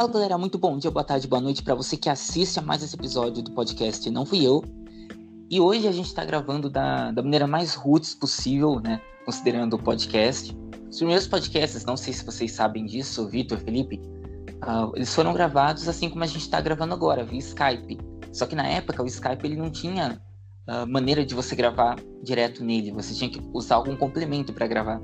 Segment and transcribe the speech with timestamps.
[0.00, 2.82] Fala galera, muito bom dia, boa tarde, boa noite para você que assiste a mais
[2.82, 4.64] esse episódio do podcast Não Fui Eu.
[5.50, 8.98] E hoje a gente está gravando da, da maneira mais roots possível, né?
[9.26, 10.56] Considerando o podcast.
[10.90, 14.00] Os primeiros podcasts, não sei se vocês sabem disso, Vitor, Felipe,
[14.64, 17.98] uh, eles foram gravados assim como a gente está gravando agora, via Skype.
[18.32, 20.18] Só que na época o Skype ele não tinha
[20.66, 24.98] uh, maneira de você gravar direto nele, você tinha que usar algum complemento para gravar.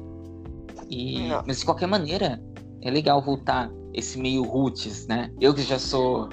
[0.89, 2.41] E, mas de qualquer maneira,
[2.87, 5.31] é legal voltar esse meio roots, né?
[5.41, 6.29] Eu que já sou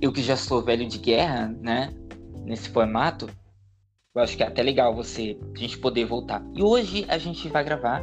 [0.00, 1.92] eu que já sou velho de guerra, né?
[2.44, 3.28] Nesse formato,
[4.14, 6.42] eu acho que é até legal você a gente poder voltar.
[6.54, 8.02] E hoje a gente vai gravar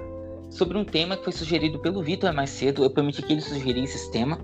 [0.49, 2.83] sobre um tema que foi sugerido pelo Vitor mais cedo.
[2.83, 4.39] Eu permiti que ele sugerisse esse tema,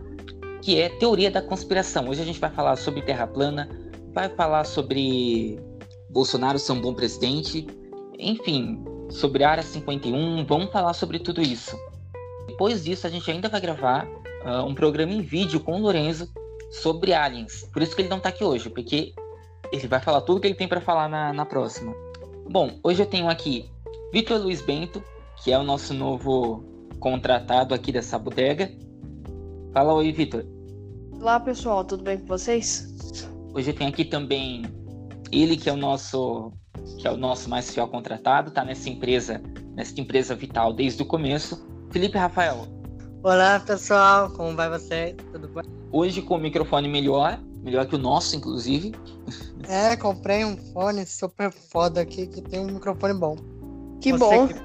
[0.61, 2.09] que é teoria da conspiração.
[2.09, 3.69] Hoje a gente vai falar sobre Terra plana,
[4.13, 5.59] vai falar sobre
[6.09, 7.67] Bolsonaro ser um bom presidente,
[8.17, 10.45] enfim, sobre a Área 51.
[10.45, 11.77] Vamos falar sobre tudo isso.
[12.51, 16.29] Depois disso, a gente ainda vai gravar uh, um programa em vídeo com o Lorenzo
[16.69, 17.63] sobre aliens.
[17.71, 19.13] Por isso que ele não está aqui hoje, porque
[19.71, 21.95] ele vai falar tudo que ele tem para falar na, na próxima.
[22.49, 23.69] Bom, hoje eu tenho aqui
[24.11, 25.01] Vitor Luiz Bento,
[25.41, 26.61] que é o nosso novo
[26.99, 28.69] contratado aqui dessa bodega.
[29.73, 30.45] Fala oi, Vitor.
[31.13, 32.93] Olá, pessoal, tudo bem com vocês?
[33.53, 34.63] Hoje eu tenho aqui também
[35.31, 36.51] ele que é o nosso
[36.99, 39.41] que é o nosso mais fiel contratado, tá nessa empresa,
[39.73, 41.70] nessa empresa vital desde o começo.
[41.91, 42.67] Felipe Rafael,
[43.21, 45.13] Olá pessoal, como vai você?
[45.33, 45.63] Tudo bem?
[45.91, 48.93] Hoje com o microfone melhor, melhor que o nosso, inclusive.
[49.67, 53.35] É, comprei um fone super foda aqui que tem um microfone bom.
[53.99, 54.47] Que você bom.
[54.47, 54.55] Que...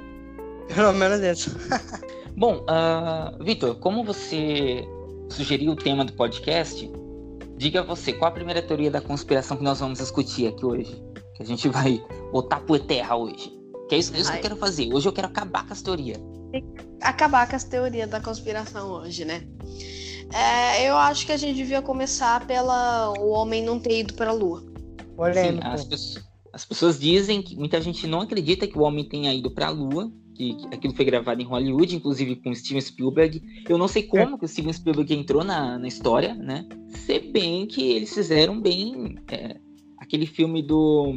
[0.73, 1.51] Pelo menos isso.
[2.39, 4.85] bom, uh, Vitor, como você
[5.29, 6.89] sugeriu o tema do podcast,
[7.57, 11.05] diga você, qual a primeira teoria da conspiração que nós vamos discutir aqui hoje?
[11.35, 13.53] Que a gente vai botar por terra hoje.
[13.89, 14.95] Que é isso, é isso que eu quero fazer.
[14.95, 16.36] Hoje eu quero acabar com as teorias
[17.01, 19.43] acabar com as teorias da conspiração hoje, né?
[20.33, 24.31] É, eu acho que a gente devia começar pela o homem não ter ido para
[24.31, 24.61] a Lua.
[24.61, 29.33] Sim, as, pessoas, as, pessoas, dizem que muita gente não acredita que o homem tenha
[29.33, 33.43] ido para a Lua, que, que, aquilo foi gravado em Hollywood, inclusive com Steven Spielberg.
[33.69, 34.39] Eu não sei como é.
[34.39, 36.67] que o Steven Spielberg entrou na, na história, né?
[36.89, 39.57] Se bem que eles fizeram bem é,
[39.99, 41.15] aquele filme do,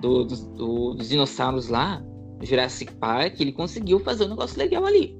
[0.00, 2.02] do, do, do dos dinossauros lá,
[2.42, 5.16] Jurassic Park, ele conseguiu fazer um negócio legal ali.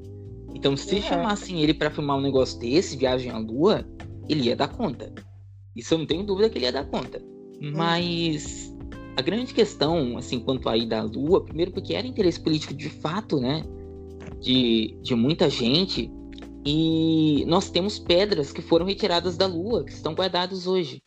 [0.55, 1.01] Então, se é.
[1.01, 3.87] chamassem ele para filmar um negócio desse, Viagem à Lua,
[4.29, 5.13] ele ia dar conta.
[5.75, 7.23] Isso eu não tenho dúvida que ele ia dar conta.
[7.61, 7.73] Hum.
[7.75, 8.73] Mas
[9.17, 13.41] a grande questão, assim, quanto ida à Lua, primeiro porque era interesse político de fato,
[13.41, 13.65] né?
[14.41, 16.11] De, de muita gente.
[16.65, 21.03] E nós temos pedras que foram retiradas da Lua, que estão guardadas hoje.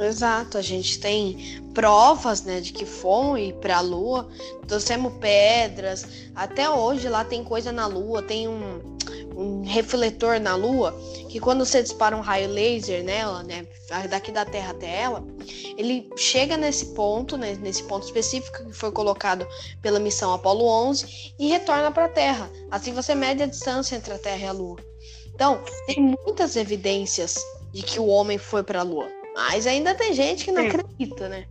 [0.00, 4.28] Exato, a gente tem provas, né, de que ir para a Lua,
[4.66, 8.80] trouxemos pedras, até hoje lá tem coisa na Lua, tem um,
[9.36, 10.92] um refletor na Lua,
[11.28, 13.66] que quando você dispara um raio laser nela, né,
[14.08, 15.24] daqui da Terra até ela,
[15.76, 19.46] ele chega nesse ponto, né, nesse ponto específico que foi colocado
[19.82, 22.50] pela missão Apollo 11 e retorna para a Terra.
[22.70, 24.76] Assim você mede a distância entre a Terra e a Lua.
[25.34, 27.36] Então, tem muitas evidências
[27.72, 29.17] de que o homem foi para a Lua.
[29.38, 30.68] Mas ainda tem gente que não Sim.
[30.68, 31.44] acredita, né?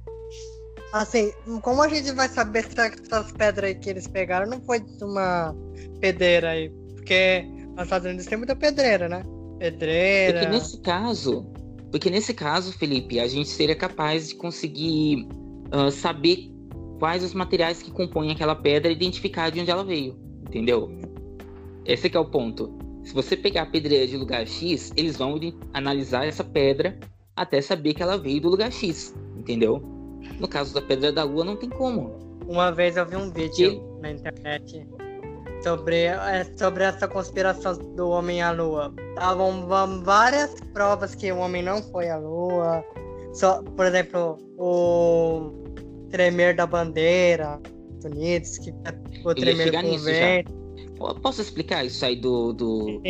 [0.91, 1.31] Assim,
[1.61, 5.03] como a gente vai saber se essas pedras aí que eles pegaram não foi de
[5.05, 5.55] uma
[6.01, 6.69] pedreira aí?
[6.95, 7.45] Porque
[7.77, 9.23] nos Estados Unidos tem muita pedreira, né?
[9.57, 10.39] Pedreira.
[10.39, 11.45] Porque nesse caso,
[11.89, 15.25] porque nesse caso, Felipe, a gente seria capaz de conseguir
[15.73, 16.51] uh, saber
[16.99, 20.91] quais os materiais que compõem aquela pedra e identificar de onde ela veio, entendeu?
[21.85, 22.77] Esse é o ponto.
[23.05, 25.39] Se você pegar a pedreira de lugar X, eles vão
[25.73, 26.99] analisar essa pedra
[27.37, 29.81] até saber que ela veio do lugar X, entendeu?
[30.39, 32.17] No caso da Pedra da Lua, não tem como.
[32.47, 34.87] Uma vez eu vi um vídeo na internet
[35.63, 38.93] sobre, é, sobre essa conspiração do homem à Lua.
[39.09, 39.67] Estavam
[40.03, 42.83] várias provas que o homem não foi à Lua.
[43.33, 45.51] Só, por exemplo, o
[46.09, 47.59] tremer da bandeira
[47.91, 48.73] dos Unidos, que
[49.23, 50.57] o tremer do vento.
[51.21, 53.01] Posso explicar isso aí do, do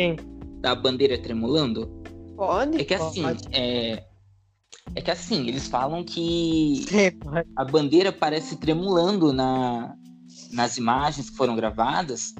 [0.60, 1.88] da bandeira tremulando?
[2.36, 2.80] Pode.
[2.80, 4.02] É que assim, é,
[4.94, 6.86] é que assim, eles falam que
[7.56, 9.94] a bandeira parece tremulando na,
[10.52, 12.34] nas imagens que foram gravadas.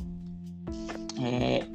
[1.21, 1.67] É,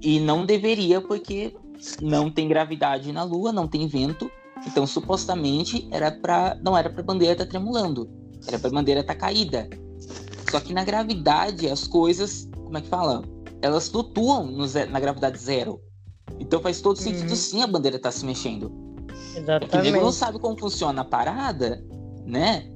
[0.00, 1.54] e não deveria, porque
[2.00, 4.30] não tem gravidade na Lua, não tem vento.
[4.66, 8.08] Então, supostamente, era pra, não era para a bandeira estar tá tremulando,
[8.46, 9.68] era para a bandeira estar tá caída.
[10.50, 13.24] Só que na gravidade, as coisas, como é que fala?
[13.60, 15.80] Elas flutuam no, na gravidade zero.
[16.38, 17.36] Então faz todo sentido uhum.
[17.36, 18.83] sim a bandeira estar tá se mexendo.
[19.36, 19.92] Exatamente.
[19.92, 21.84] Que não sabe como funciona a parada,
[22.24, 22.70] né?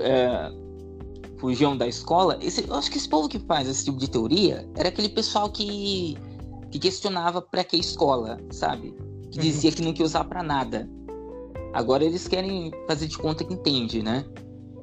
[0.00, 0.50] É,
[1.38, 2.38] fugiam da escola.
[2.40, 5.50] Esse, eu acho que esse povo que faz esse tipo de teoria era aquele pessoal
[5.50, 6.16] que,
[6.70, 8.94] que questionava para que escola, sabe?
[9.30, 10.88] que dizia que não queria usar para nada.
[11.72, 14.24] Agora eles querem fazer de conta que entende, né?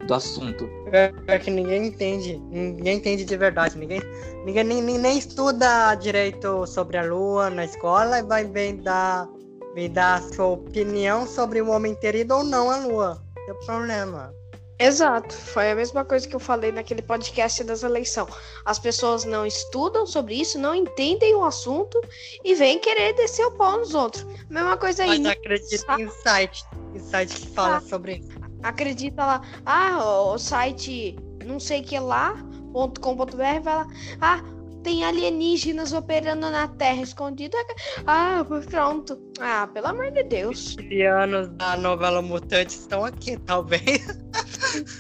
[0.08, 0.68] Do assunto.
[0.92, 2.38] É, é que ninguém entende.
[2.52, 3.78] Ninguém entende de verdade.
[3.78, 4.02] Ninguém,
[4.46, 9.28] ninguém nem, nem, nem estuda direito sobre a Lua na escola e vai bem dar,
[9.74, 13.24] me dar a sua opinião sobre o homem ter ido ou não à Lua.
[13.48, 14.34] É o problema.
[14.80, 18.28] Exato, foi a mesma coisa que eu falei naquele podcast das eleições.
[18.66, 22.02] As pessoas não estudam sobre isso, não entendem o assunto
[22.44, 24.26] e vêm querer descer o pau nos outros.
[24.50, 25.20] Mesma coisa aí.
[25.20, 28.30] Mas acredita em site, em site que fala ah, sobre isso.
[28.62, 31.16] Acredita lá, ah, o site
[31.46, 33.88] não sei que lá.com.br vai lá,
[34.22, 34.42] ah,
[34.84, 37.58] tem alienígenas operando na Terra escondida.
[38.06, 39.18] Ah, pronto.
[39.40, 40.76] Ah, pelo amor de Deus.
[40.76, 44.06] Os anos da novela Mutante estão aqui, talvez.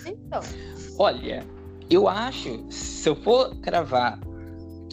[0.05, 0.41] Então.
[0.97, 1.45] Olha,
[1.89, 4.19] eu acho, se eu for cravar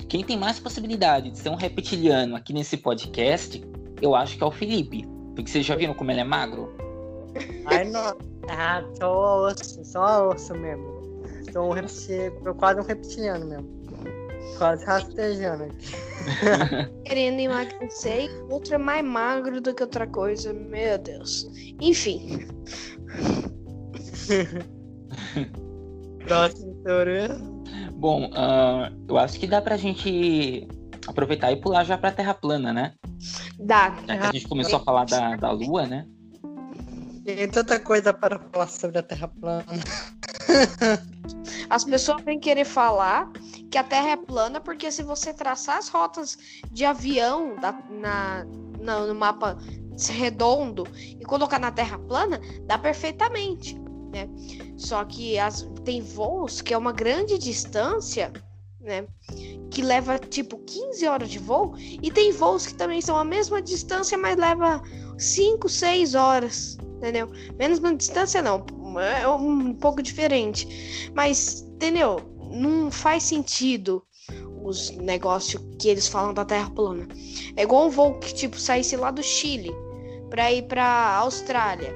[0.08, 3.62] quem tem mais possibilidade de ser um reptiliano aqui nesse podcast,
[4.02, 5.06] eu acho que é o Felipe.
[5.34, 6.74] Porque vocês já viram como ele é magro?
[7.66, 8.16] Ai, não.
[8.48, 11.00] Ah, só osso, só osso mesmo.
[11.52, 13.79] Sou um reptiliano, quase um reptiliano mesmo.
[14.58, 15.92] Quase rastejando aqui.
[17.04, 20.52] Querendo emagrecer e outro é mais magro do que outra coisa.
[20.52, 21.50] Meu Deus.
[21.80, 22.46] Enfim.
[26.26, 27.28] Próximo teoria.
[27.94, 30.68] Bom, uh, eu acho que dá pra gente
[31.06, 32.94] aproveitar e pular já pra Terra plana, né?
[33.58, 33.96] Dá.
[34.06, 36.06] Já que a gente começou a falar da, da Lua, né?
[37.24, 39.64] Tem tanta coisa para falar sobre a Terra plana.
[41.68, 43.30] As pessoas vêm querer falar
[43.70, 46.36] que a Terra é plana porque se você traçar as rotas
[46.70, 48.46] de avião da, na,
[48.80, 49.56] na, no mapa
[50.08, 50.86] redondo
[51.18, 53.78] e colocar na Terra plana, dá perfeitamente,
[54.12, 54.28] né?
[54.76, 58.32] Só que as, tem voos que é uma grande distância,
[58.80, 59.06] né?
[59.70, 63.62] Que leva tipo 15 horas de voo e tem voos que também são a mesma
[63.62, 64.82] distância, mas leva
[65.16, 67.30] 5, 6 horas, entendeu?
[67.56, 68.64] Menos uma distância não,
[68.98, 71.10] é um pouco diferente.
[71.14, 72.39] Mas, entendeu?
[72.50, 74.02] Não faz sentido
[74.62, 77.08] os negócios que eles falam da Terra plana.
[77.56, 79.72] É igual um voo que, tipo, saísse lá do Chile
[80.28, 81.94] para ir pra Austrália.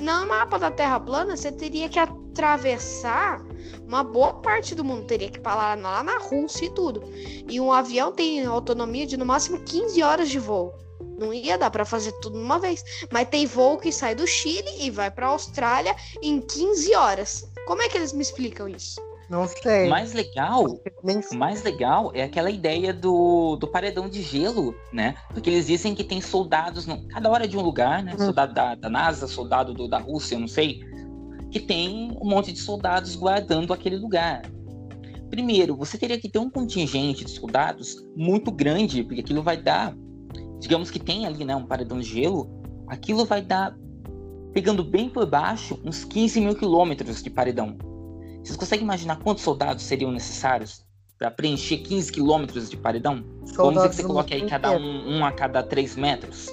[0.00, 3.40] No mapa da Terra plana, você teria que atravessar
[3.86, 5.06] uma boa parte do mundo.
[5.06, 7.02] Teria que parar lá na Rússia e tudo.
[7.48, 10.74] E um avião tem autonomia de no máximo 15 horas de voo.
[11.18, 12.82] Não ia dar para fazer tudo uma vez.
[13.12, 17.48] Mas tem voo que sai do Chile e vai para Austrália em 15 horas.
[17.66, 19.00] Como é que eles me explicam isso?
[19.28, 19.86] Não sei.
[19.86, 25.14] O mais legal, o mais legal é aquela ideia do, do paredão de gelo, né?
[25.32, 28.14] Porque eles dizem que tem soldados, no, cada hora de um lugar, né?
[28.14, 28.24] Hum.
[28.24, 30.80] Soldado da, da NASA, soldado do, da Rússia, eu não sei.
[31.50, 34.42] Que tem um monte de soldados guardando aquele lugar.
[35.30, 39.92] Primeiro, você teria que ter um contingente de soldados muito grande, porque aquilo vai dar
[40.58, 42.48] digamos que tem ali né, um paredão de gelo,
[42.86, 43.76] aquilo vai dar,
[44.52, 47.76] pegando bem por baixo, uns 15 mil quilômetros de paredão.
[48.46, 50.84] Vocês conseguem imaginar quantos soldados seriam necessários
[51.18, 53.24] para preencher 15 quilômetros de paredão?
[53.44, 56.48] Soldados Vamos dizer que você coloque aí cada um, um a cada 3 metros.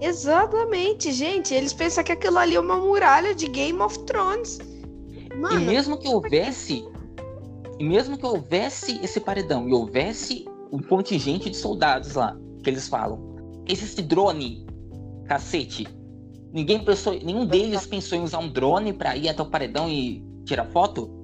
[0.00, 1.52] Exatamente, gente.
[1.52, 4.60] Eles pensam que aquilo ali é uma muralha de Game of Thrones.
[5.36, 6.88] Mano, e mesmo que houvesse.
[7.78, 12.34] E mesmo que houvesse esse paredão e houvesse um contingente de soldados lá,
[12.64, 13.36] que eles falam.
[13.68, 14.66] Esse drone,
[15.26, 15.86] cacete,
[16.50, 20.29] ninguém pensou, nenhum deles pensou em usar um drone para ir até o paredão e
[20.50, 21.20] tirar foto?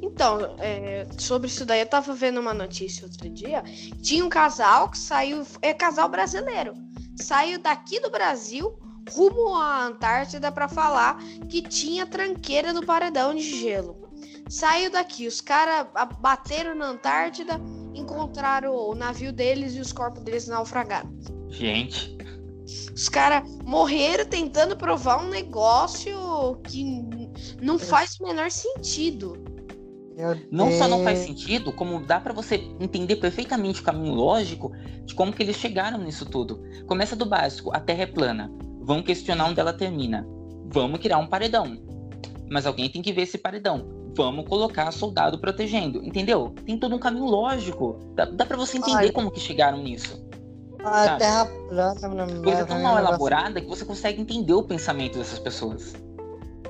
[0.00, 3.62] Então, é, sobre isso daí, eu tava vendo uma notícia outro dia.
[4.02, 6.74] Tinha um casal que saiu, é casal brasileiro,
[7.16, 8.76] saiu daqui do Brasil
[9.10, 14.00] rumo à Antártida para falar que tinha tranqueira no paredão de gelo.
[14.48, 15.86] Saiu daqui, os caras
[16.20, 17.60] bateram na Antártida,
[17.94, 21.10] encontraram o navio deles e os corpos deles naufragaram.
[21.48, 22.16] Gente.
[22.94, 26.84] Os caras morreram tentando provar um negócio que
[27.62, 29.36] não faz o menor sentido.
[30.50, 34.72] Não só não faz sentido, como dá para você entender perfeitamente o caminho lógico
[35.04, 36.62] de como que eles chegaram nisso tudo.
[36.86, 38.52] Começa do básico, a Terra é plana.
[38.82, 40.26] Vamos questionar onde ela termina.
[40.66, 41.78] Vamos criar um paredão.
[42.50, 46.54] Mas alguém tem que ver esse paredão vamos colocar soldado protegendo, entendeu?
[46.66, 47.98] Tem todo um caminho lógico.
[48.14, 49.12] Dá, dá para você entender Ai.
[49.12, 50.22] como que chegaram nisso.
[50.84, 51.18] A sabe?
[51.18, 52.42] terra plana.
[52.42, 55.94] Coisa tão mal elaborada que você consegue entender o pensamento dessas pessoas.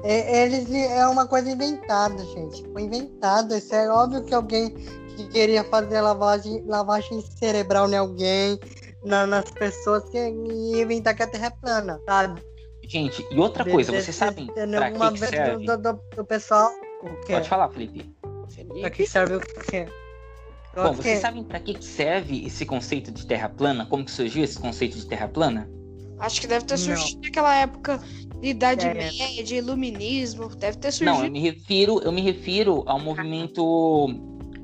[0.05, 2.65] É, eles é uma coisa inventada, gente.
[2.73, 3.55] Foi inventado.
[3.55, 4.71] Isso é óbvio que alguém
[5.17, 8.59] que queria fazer lavagem, lavagem cerebral em alguém,
[9.05, 12.43] na, nas pessoas que ia inventar que a Terra é plana, sabe?
[12.85, 15.67] Gente, e outra coisa, vocês sabem pra que, que serve?
[15.67, 16.73] Do, do, do pessoal
[17.27, 18.15] Pode falar, Felipe.
[18.81, 19.87] Pra que serve o quê?
[20.75, 23.87] Bom, vocês sabem para que serve esse conceito de terra plana?
[23.87, 25.69] Como que surgiu esse conceito de terra plana?
[26.19, 26.97] Acho que deve ter Não.
[26.97, 28.01] surgido naquela época
[28.43, 28.95] Idade É.
[28.95, 30.49] Média, de Iluminismo.
[30.57, 31.33] Deve ter Não, eu surgido.
[31.33, 34.09] me refiro, eu me refiro ao movimento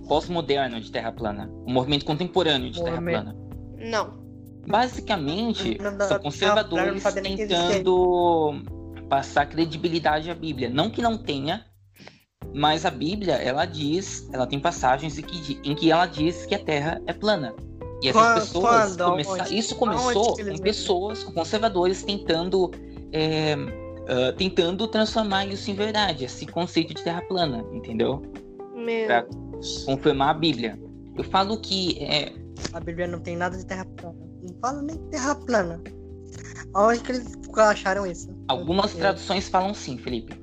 [0.08, 3.36] pós-moderno de Terra plana, o movimento contemporâneo de Terra plana.
[3.76, 4.18] Não.
[4.66, 8.62] Basicamente, Não, não, são não, conservadores não tentando
[9.08, 10.68] passar credibilidade à Bíblia.
[10.68, 11.64] Não que não tenha,
[12.54, 16.54] mas a Bíblia, ela diz, ela tem passagens em que, em que ela diz que
[16.54, 17.54] a Terra é plana.
[18.02, 18.34] E essas Quando?
[18.40, 19.02] pessoas Quando?
[19.02, 19.58] Aonde?
[19.58, 22.70] Isso começou com pessoas, com conservadores tentando.
[23.12, 23.54] É,
[24.08, 28.22] ah, tentando transformar isso em verdade, esse conceito de terra plana, entendeu?
[28.74, 29.06] Meu.
[29.06, 29.26] Pra-
[29.86, 30.78] Confirmar a Bíblia.
[31.16, 32.32] Eu falo que é,
[32.72, 34.16] A Bíblia não tem nada de terra plana.
[34.42, 35.82] Não fala nem de terra plana.
[36.74, 38.28] Aonde que eles acharam isso?
[38.46, 40.40] Algumas Eu- traduções falam sim, Felipe.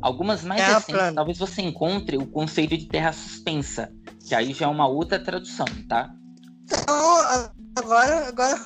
[0.00, 1.14] Algumas mais Terra recentes, plana.
[1.14, 3.92] talvez você encontre o conceito de terra suspensa,
[4.26, 6.12] que aí já é uma outra tradução, tá?
[6.64, 6.96] Então,
[7.78, 8.60] agora, agora,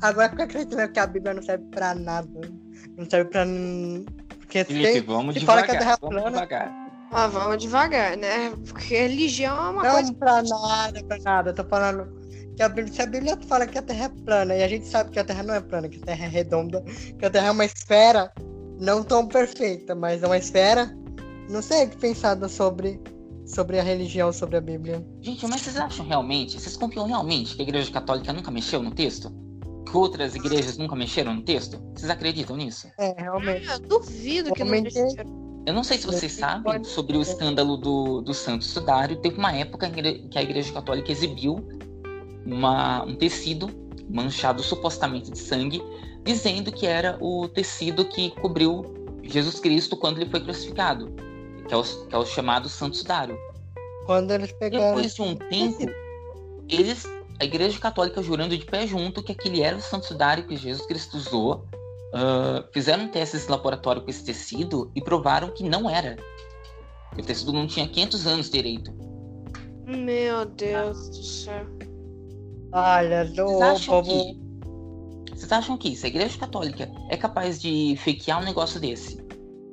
[0.00, 2.28] agora fica acreditando que a Bíblia não serve pra nada.
[2.98, 3.46] Não serve pra.
[4.40, 6.88] Porque Felipe, se, vamos se fala que a devagar, Terra vamos plana- devagar.
[7.10, 8.52] Ah, vamos devagar, né?
[8.66, 10.12] Porque religião é uma não coisa.
[10.14, 11.50] pra nada, pra nada.
[11.50, 12.18] Eu tô falando
[12.56, 14.86] que a Bíblia, se a Bíblia fala que a Terra é plana e a gente
[14.86, 16.82] sabe que a Terra não é plana, que a Terra é redonda,
[17.18, 18.30] que a Terra é uma esfera,
[18.80, 20.94] não tão perfeita, mas é uma esfera.
[21.48, 23.00] Não sei o que pensar sobre,
[23.46, 25.02] sobre a religião, sobre a Bíblia.
[25.22, 28.90] Gente, mas vocês acham realmente, vocês confiam realmente que a Igreja Católica nunca mexeu no
[28.90, 29.32] texto?
[29.90, 31.80] Que outras igrejas nunca mexeram no texto?
[31.94, 32.88] Vocês acreditam nisso?
[32.98, 33.66] É, realmente.
[33.68, 35.62] Eu duvido que não mexeram.
[35.66, 39.16] Eu não sei se vocês sabem sobre o escândalo do, do Santo Sudário.
[39.16, 41.56] Teve uma época em que que a Igreja Católica exibiu
[42.46, 43.68] uma- um tecido
[44.08, 45.82] manchado supostamente de sangue,
[46.24, 48.84] dizendo que era o tecido que cobriu
[49.22, 51.12] Jesus Cristo quando ele foi crucificado,
[51.66, 53.36] que é o, que é o chamado Santo Sudário.
[54.06, 54.86] Quando eles pegaram.
[54.94, 55.84] Depois de um tempo,
[56.66, 57.04] eles,
[57.40, 60.86] a Igreja Católica jurando de pé junto que aquele era o Santo Sudário que Jesus
[60.86, 61.66] Cristo usou,
[62.12, 66.16] ah, fizeram testes em laboratório com esse tecido e provaram que não era.
[67.14, 68.92] Que o tecido não tinha 500 anos direito.
[69.86, 71.66] Meu Deus do céu.
[72.72, 74.10] Olha, Vocês do acham povo.
[74.10, 74.48] que
[75.34, 79.24] vocês acham que se a Igreja Católica é capaz de fakear um negócio desse,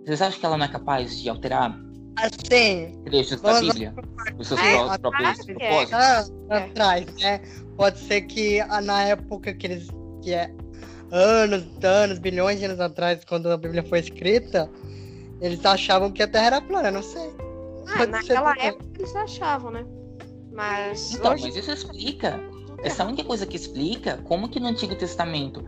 [0.06, 1.76] vocês acham que ela não é capaz de alterar
[2.18, 3.94] Assim, trechos da Vamos- Bíblia
[4.40, 5.56] os seus É, próprios claro que é.
[5.56, 5.94] propósitos?
[5.94, 6.58] ah, É.
[6.58, 7.42] atrás, né?
[7.78, 9.88] Pode ser que ah, na época que eles.
[10.24, 10.50] que é
[11.12, 14.70] anos, anos, bilhões de anos atrás, quando a Bíblia foi escrita,
[15.40, 17.30] eles achavam que a Terra era plana, não sei.
[17.88, 19.86] Ah, Pode naquela época eles achavam, né?
[20.52, 22.40] Mas Então, hoje mas isso explica
[22.82, 25.64] é Essa é a única coisa que explica como que no Antigo Testamento,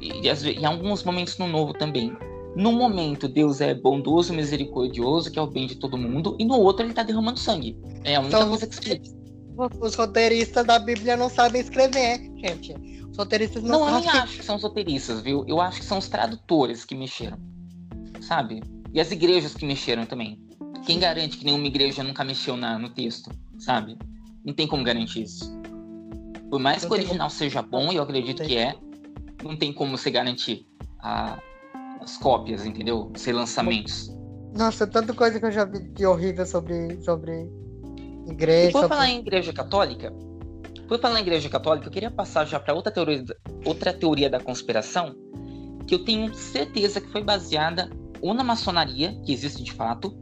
[0.00, 2.16] e, às ve- em alguns momentos no Novo também,
[2.56, 6.58] num momento Deus é bondoso, misericordioso, que é o bem de todo mundo, e no
[6.58, 7.76] outro ele tá derramando sangue.
[8.04, 9.22] É a única Então, coisa que explica.
[9.80, 12.74] Os roteiristas da Bíblia não sabem escrever, gente.
[13.10, 14.20] Os roteiristas não, Não, eu nem sabem.
[14.20, 15.44] acho que são os roteiristas, viu?
[15.46, 17.38] Eu acho que são os tradutores que mexeram.
[18.20, 18.60] Sabe?
[18.94, 20.40] E as igrejas que mexeram também.
[20.86, 23.96] Quem garante que nenhuma igreja nunca mexeu na- no texto, sabe?
[24.44, 25.52] Não tem como garantir isso.
[26.50, 28.74] Por mais Não que o original seja bom, e eu acredito que é,
[29.42, 30.66] não tem como você garantir
[30.98, 31.38] a-
[32.02, 33.10] as cópias, entendeu?
[33.14, 34.10] Os relançamentos.
[34.54, 37.50] Nossa, tanta coisa que eu já vi de horrível sobre, sobre
[38.26, 38.72] E igreja.
[38.72, 40.12] por sobre- falar em igreja católica,
[40.88, 43.24] por falar em igreja católica, eu queria passar já para outra teoria,
[43.64, 45.14] outra teoria da conspiração,
[45.86, 47.88] que eu tenho certeza que foi baseada
[48.20, 50.14] ou na maçonaria, que existe de fato,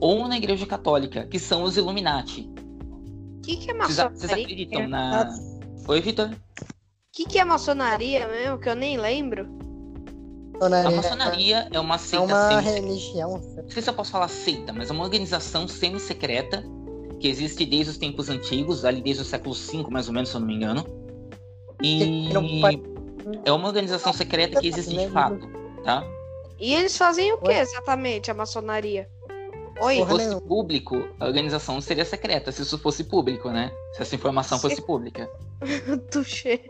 [0.00, 2.48] ou na igreja católica, que são os Illuminati.
[3.38, 4.44] O que, que é Vocês, vocês maçonaria?
[4.44, 5.34] acreditam na.
[5.88, 6.28] Oi, Vitor?
[6.28, 6.36] O
[7.12, 8.58] que, que é maçonaria mesmo?
[8.58, 9.48] Que eu nem lembro.
[10.66, 10.96] A maçonaria.
[10.96, 13.42] maçonaria é uma É seita uma semi religião.
[13.56, 16.64] Não sei se eu posso falar seita, mas é uma organização semi-secreta
[17.18, 20.36] que existe desde os tempos antigos, ali desde o século V, mais ou menos, se
[20.36, 20.84] eu não me engano.
[21.82, 22.30] E
[23.44, 25.48] é uma organização secreta que existe de fato,
[25.84, 26.04] tá?
[26.58, 29.08] E eles fazem o que exatamente, a maçonaria?
[29.80, 29.96] Oi?
[29.96, 33.70] Se fosse público, a organização seria secreta, se isso fosse público, né?
[33.94, 35.28] Se essa informação fosse pública.
[36.10, 36.60] Tuxê.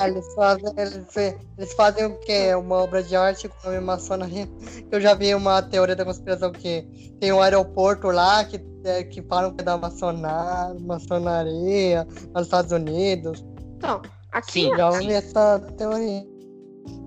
[0.00, 1.16] Eles, fazem, eles,
[1.58, 2.54] eles fazem o quê?
[2.54, 4.48] Uma obra de arte com a maçonaria.
[4.90, 6.82] Eu já vi uma teoria da conspiração que
[7.20, 12.72] tem um aeroporto lá que, é, que falam que é da maçonar, maçonaria nos Estados
[12.72, 13.44] Unidos.
[13.76, 14.00] Então,
[14.32, 14.76] aqui Sim.
[14.76, 16.24] Já ouvi essa teoria.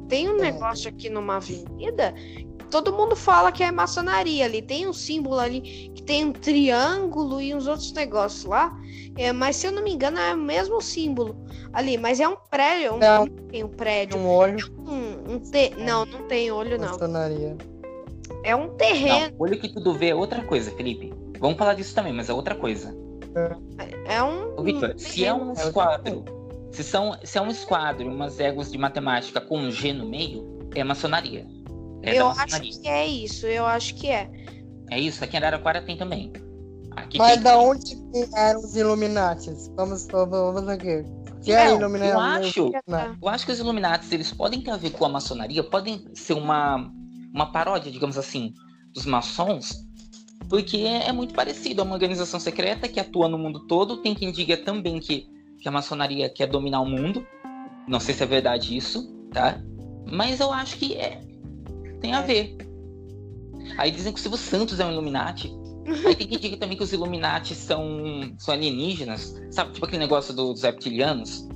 [0.10, 0.52] tem um É.
[0.52, 2.14] negócio aqui numa avenida.
[2.70, 4.62] Todo mundo fala que é maçonaria ali.
[4.62, 5.62] Tem um símbolo ali
[5.96, 8.78] que tem um triângulo e uns outros negócios lá.
[9.18, 11.36] É, mas se eu não me engano, é o mesmo símbolo
[11.74, 11.98] ali.
[11.98, 12.96] Mas é um prédio.
[12.96, 13.28] Um, Não.
[13.28, 14.18] tem um prédio.
[14.20, 15.72] Um olho, Um, um te...
[15.78, 16.90] Não, não tem olho, não.
[16.90, 17.58] maçonaria.
[18.44, 19.36] É um Não, terreno.
[19.40, 21.14] olho que tudo vê é outra coisa, Felipe.
[21.40, 22.96] Vamos falar disso também, mas é outra coisa.
[24.06, 24.60] É um.
[24.60, 26.26] Ô, Vitor, se é um É esquadro,
[26.72, 30.06] Se, são, se é um esquadro e umas éguas de matemática com um G no
[30.08, 31.46] meio, é maçonaria.
[32.04, 34.30] É eu acho que é isso, eu acho que é.
[34.90, 36.32] É isso, aqui em Araraquara tem também.
[36.96, 37.98] Aqui Mas da onde
[38.36, 39.72] eram os Illuminatis?
[39.76, 41.04] Vamos, vamos aqui.
[41.44, 42.12] Que é, Illuminati?
[42.12, 42.72] Eu acho,
[43.22, 46.34] eu acho que os Illuminatis eles podem ter a ver com a maçonaria, podem ser
[46.34, 46.92] uma,
[47.34, 48.54] uma paródia, digamos assim,
[48.94, 49.88] dos maçons,
[50.50, 51.82] porque é muito parecido.
[51.82, 53.98] É uma organização secreta que atua no mundo todo.
[53.98, 55.28] Tem quem diga também que,
[55.60, 57.26] que a maçonaria quer dominar o mundo.
[57.88, 59.62] Não sei se é verdade isso, tá?
[60.10, 61.22] Mas eu acho que é.
[62.00, 62.58] Tem a ver.
[63.78, 65.52] Aí dizem que o Silvio Santos é um Illuminati.
[66.06, 69.42] Aí tem quem diga também que os Illuminati são, são alienígenas.
[69.52, 71.48] Sabe, tipo aquele negócio dos reptilianos?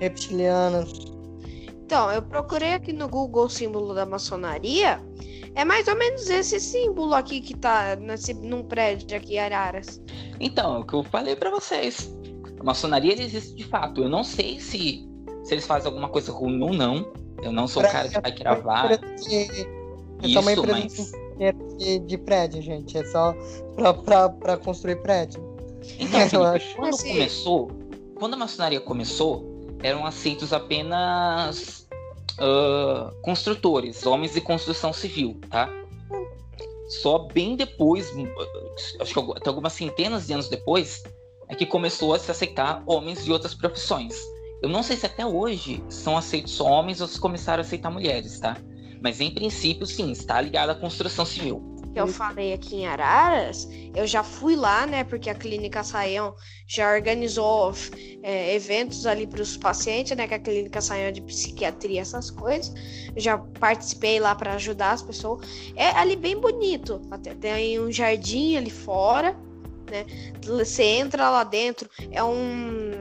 [0.00, 1.10] Reptilianos.
[1.84, 5.00] Então, eu procurei aqui no Google o símbolo da maçonaria.
[5.54, 10.00] É mais ou menos esse símbolo aqui que tá nesse, num prédio aqui em Araras.
[10.38, 12.08] Então, é o que eu falei para vocês.
[12.60, 14.02] A maçonaria existe de fato.
[14.02, 15.04] Eu não sei se,
[15.42, 17.12] se eles fazem alguma coisa ruim ou não.
[17.42, 18.92] Eu não sou o cara que vai gravar.
[18.92, 21.76] É só uma empresa mas...
[21.78, 22.96] de, de, prédio, gente.
[22.96, 23.34] É só
[23.74, 25.42] pra, pra, pra construir prédio.
[25.98, 26.76] Então, Felipe, acho.
[26.76, 27.12] quando assim...
[27.12, 27.70] começou,
[28.18, 29.44] quando a maçonaria começou,
[29.82, 31.88] eram aceitos apenas
[32.38, 35.68] uh, construtores, homens de construção civil, tá?
[36.88, 38.12] Só bem depois,
[39.00, 41.02] acho que até algumas centenas de anos depois,
[41.48, 44.20] é que começou a se aceitar homens de outras profissões.
[44.62, 47.90] Eu não sei se até hoje são aceitos só homens ou se começaram a aceitar
[47.90, 48.56] mulheres, tá?
[49.02, 51.70] Mas em princípio, sim, está ligado à construção civil.
[51.94, 55.02] Eu falei aqui em Araras, eu já fui lá, né?
[55.02, 56.34] Porque a Clínica Saião
[56.66, 57.72] já organizou
[58.22, 60.28] é, eventos ali para os pacientes, né?
[60.28, 62.72] Que a Clínica Saião é de psiquiatria, essas coisas.
[63.14, 65.44] Eu já participei lá para ajudar as pessoas.
[65.74, 67.00] É ali bem bonito.
[67.10, 69.36] Até tem um jardim ali fora,
[69.90, 70.06] né?
[70.44, 72.92] Você entra lá dentro, é um.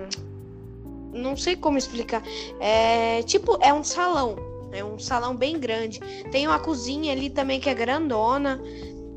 [1.13, 2.23] Não sei como explicar.
[2.59, 5.99] É tipo, é um salão é um salão bem grande.
[6.31, 8.61] Tem uma cozinha ali também que é grandona.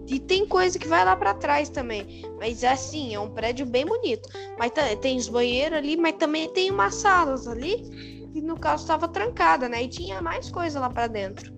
[0.07, 2.23] E tem coisa que vai lá para trás também.
[2.38, 4.29] Mas assim, é um prédio bem bonito.
[4.59, 8.31] Mas tem os banheiros ali, mas também tem umas salas ali.
[8.35, 9.85] E no caso estava trancada, né?
[9.85, 11.53] E tinha mais coisa lá para dentro.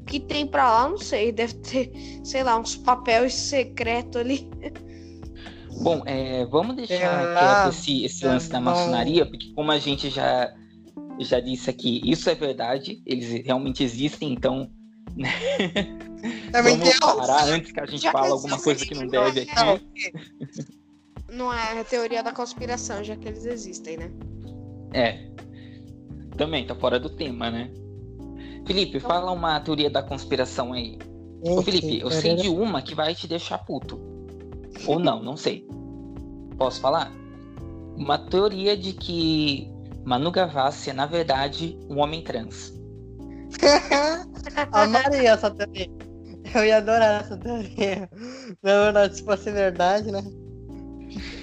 [0.00, 1.30] O que tem para lá, não sei.
[1.30, 1.92] Deve ter,
[2.24, 4.48] sei lá, uns papéis secretos ali.
[5.80, 10.52] Bom, é, vamos deixar é, esse, esse lance da maçonaria, porque como a gente já
[11.20, 14.70] já disse aqui, isso é verdade, eles realmente existem, então.
[15.16, 15.28] Né?
[16.52, 19.84] Vamos tem parar antes que a gente fale alguma coisa que não deve aqui.
[21.28, 24.10] Não é a teoria da conspiração, já que eles existem, né?
[24.92, 25.28] É.
[26.36, 27.70] Também, tá fora do tema, né?
[28.66, 29.10] Felipe, então...
[29.10, 30.98] fala uma teoria da conspiração aí.
[31.42, 34.00] Ô, Felipe, eu sei de uma que vai te deixar puto.
[34.86, 35.66] Ou não, não sei.
[36.56, 37.12] Posso falar?
[37.96, 39.70] Uma teoria de que
[40.04, 42.72] Manu Gavassi é, na verdade, um homem trans.
[44.72, 45.88] Amaria essa teoria.
[46.54, 48.08] Eu ia adorar essa teoria.
[48.62, 50.22] Na verdade, se fosse verdade, né?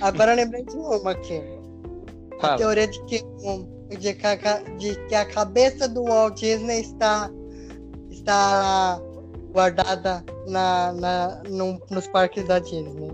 [0.02, 1.42] Agora eu lembrei de uma aqui.
[2.40, 2.56] Fala.
[2.56, 3.24] A teoria de que,
[4.00, 4.36] de, que a,
[4.78, 7.30] de que a cabeça do Walt Disney está,
[8.10, 9.00] está
[9.56, 13.10] guardada na, na, no, nos parques da Disney.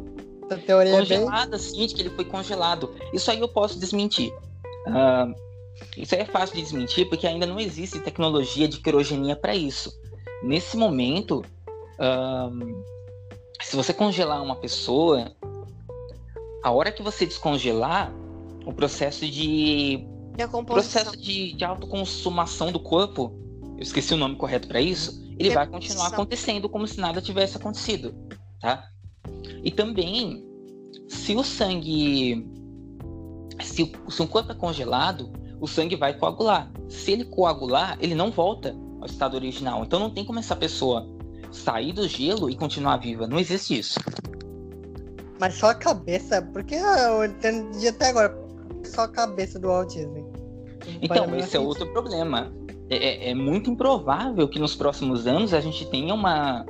[0.50, 1.60] Essa teoria Congelada, é bem...
[1.60, 2.94] sim, de que ele foi congelado.
[3.14, 4.34] Isso aí eu posso desmentir.
[4.88, 5.34] Uh,
[5.96, 9.94] isso é fácil de desmentir porque ainda não existe tecnologia de criogenia para isso.
[10.44, 11.46] Nesse momento,
[12.00, 12.84] uh,
[13.62, 15.32] se você congelar uma pessoa,
[16.64, 18.12] a hora que você descongelar,
[18.66, 20.08] o processo de
[20.66, 23.32] processo de, de autoconsumação do corpo,
[23.78, 27.58] eu esqueci o nome correto para isso, ele vai continuar acontecendo como se nada tivesse
[27.58, 28.16] acontecido,
[28.60, 28.88] tá?
[29.64, 30.44] E também,
[31.08, 32.46] se o sangue
[33.64, 36.72] se, se um corpo é congelado, o sangue vai coagular.
[36.90, 39.84] Se ele coagular, ele não volta ao estado original.
[39.84, 41.08] Então não tem como essa pessoa
[41.52, 43.28] sair do gelo e continuar viva.
[43.28, 44.00] Não existe isso.
[45.40, 48.38] Mas só a cabeça, porque eu entendi até agora,
[48.86, 50.32] só a cabeça do autismo.
[51.02, 52.52] Então, esse é outro problema.
[52.92, 56.66] É, é, é, muito improvável que nos próximos anos a gente tenha uma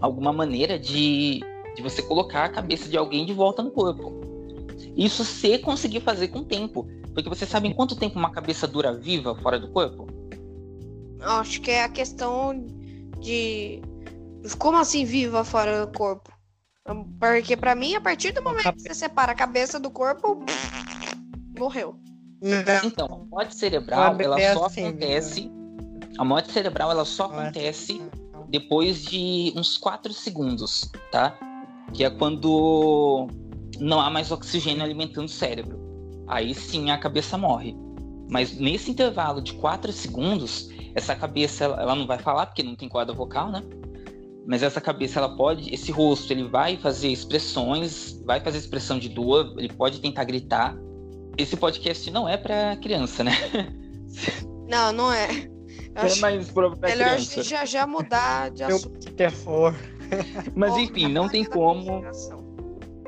[0.00, 1.40] alguma maneira de,
[1.76, 4.12] de você colocar a cabeça de alguém de volta no corpo.
[4.96, 6.88] Isso se conseguir fazer com o tempo.
[7.14, 10.08] Porque você sabe em quanto tempo uma cabeça dura viva fora do corpo?
[11.20, 12.66] Acho que é a questão
[13.20, 13.80] de.
[14.58, 16.32] Como assim viva fora do corpo?
[17.20, 20.44] Porque para mim, a partir do momento que você separa a cabeça do corpo,
[21.56, 21.96] morreu.
[22.84, 25.50] Então, a morte cerebral, ela só assim, acontece.
[26.18, 28.02] A morte cerebral, ela só acontece
[28.48, 31.36] depois de uns 4 segundos, tá?
[31.92, 33.28] Que é quando
[33.80, 35.80] não há mais oxigênio alimentando o cérebro.
[36.26, 37.76] Aí sim a cabeça morre.
[38.30, 42.88] Mas nesse intervalo de 4 segundos, essa cabeça ela não vai falar porque não tem
[42.88, 43.62] corda vocal, né?
[44.46, 49.08] Mas essa cabeça ela pode, esse rosto, ele vai fazer expressões, vai fazer expressão de
[49.08, 50.76] dor, ele pode tentar gritar.
[51.36, 53.32] Esse podcast não é para criança, né?
[54.68, 55.28] Não, não é.
[55.94, 57.42] é mais pra melhor criança.
[57.42, 59.12] já já mudar de Eu- assunto.
[59.12, 59.74] Terror.
[60.54, 62.02] Mas enfim, não tem como.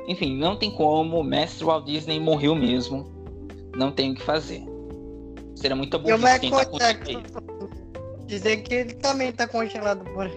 [0.07, 1.19] Enfim, não tem como.
[1.19, 3.09] O mestre Walt Disney morreu mesmo.
[3.75, 4.63] Não tem o que fazer.
[5.55, 7.19] Seria muita E o burrice tentar conseguir.
[8.25, 10.27] Dizer que ele também tá congelado por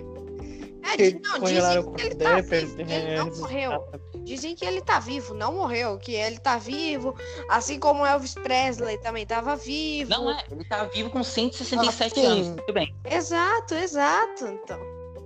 [0.83, 3.85] É, não, dizem que ele tá vivo, ele não morreu.
[4.25, 7.15] Dizem que ele tá vivo, não morreu, que ele tá vivo,
[7.49, 10.11] assim como Elvis Presley também tava vivo.
[10.11, 12.27] Não é, ele tá vivo com 167 Ah, sim.
[12.27, 12.49] anos.
[12.61, 12.95] Tudo bem.
[13.05, 14.79] Exato, exato, então.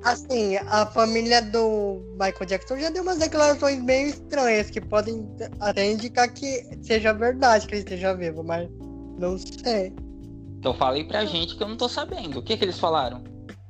[0.05, 5.27] Assim, a família do Michael Jackson já deu umas declarações meio estranhas que podem
[5.61, 8.69] até indicar que seja verdade que ele esteja vivo, mas
[9.19, 9.95] não sei.
[10.59, 12.39] Então falei pra gente que eu não tô sabendo.
[12.39, 13.25] O que que eles falaram?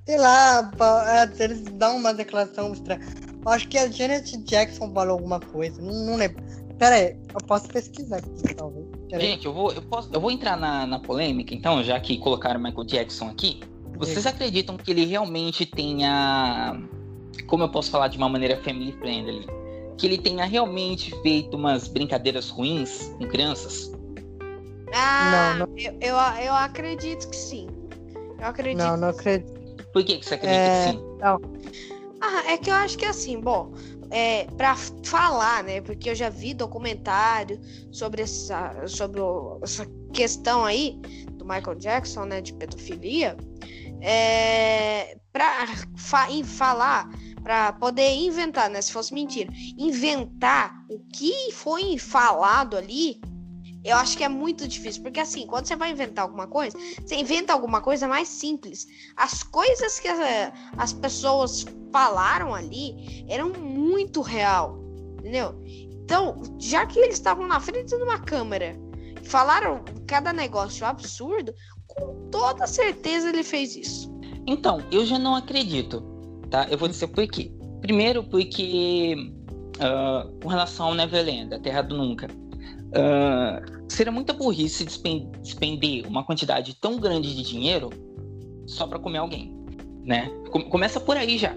[0.06, 0.70] Sei lá,
[1.06, 3.00] é, eles dão uma declaração estranha.
[3.44, 6.42] Eu Acho que a Janet Jackson falou alguma coisa, não, não lembro.
[6.78, 8.86] Pera aí, eu posso pesquisar aqui, talvez.
[9.12, 12.60] Gente, eu vou, eu posso, eu vou entrar na, na polêmica, então, já que colocaram
[12.60, 13.60] Michael Jackson aqui.
[13.96, 16.76] Vocês acreditam que ele realmente tenha.
[17.46, 19.46] Como eu posso falar de uma maneira family friendly?
[19.96, 23.92] Que ele tenha realmente feito umas brincadeiras ruins com crianças?
[24.92, 27.68] Ah, Não, Eu, eu, eu acredito que sim.
[28.40, 28.78] Eu acredito.
[28.78, 29.53] Não, não acredito.
[29.94, 31.00] Por que, que você acredita É, que sim?
[32.20, 33.72] Ah, é que eu acho que assim, bom,
[34.10, 35.80] é, para falar, né?
[35.80, 37.60] Porque eu já vi documentário
[37.92, 40.98] sobre essa, sobre o- essa questão aí
[41.32, 42.40] do Michael Jackson, né?
[42.40, 43.36] De pedofilia.
[44.00, 47.08] É, para fa falar,
[47.42, 48.82] para poder inventar, né?
[48.82, 53.20] Se fosse mentira, inventar o que foi falado ali.
[53.84, 57.16] Eu acho que é muito difícil, porque assim, quando você vai inventar alguma coisa, você
[57.16, 58.86] inventa alguma coisa mais simples.
[59.16, 64.82] As coisas que eh, as pessoas falaram ali eram muito real,
[65.18, 65.54] entendeu?
[65.66, 68.74] Então, já que eles estavam na frente de uma câmera
[69.24, 71.54] falaram cada negócio absurdo,
[71.86, 74.12] com toda certeza ele fez isso.
[74.46, 76.02] Então, eu já não acredito,
[76.50, 76.66] tá?
[76.70, 77.50] Eu vou dizer por quê.
[77.80, 79.14] Primeiro, porque
[79.80, 82.28] ah, com relação ao Neverland, a Terra do Nunca,
[82.94, 87.90] ah, seria muita burrice despen- despender uma quantidade tão grande de dinheiro
[88.66, 89.54] só pra comer alguém,
[90.04, 90.30] né?
[90.50, 91.54] Com- começa por aí já.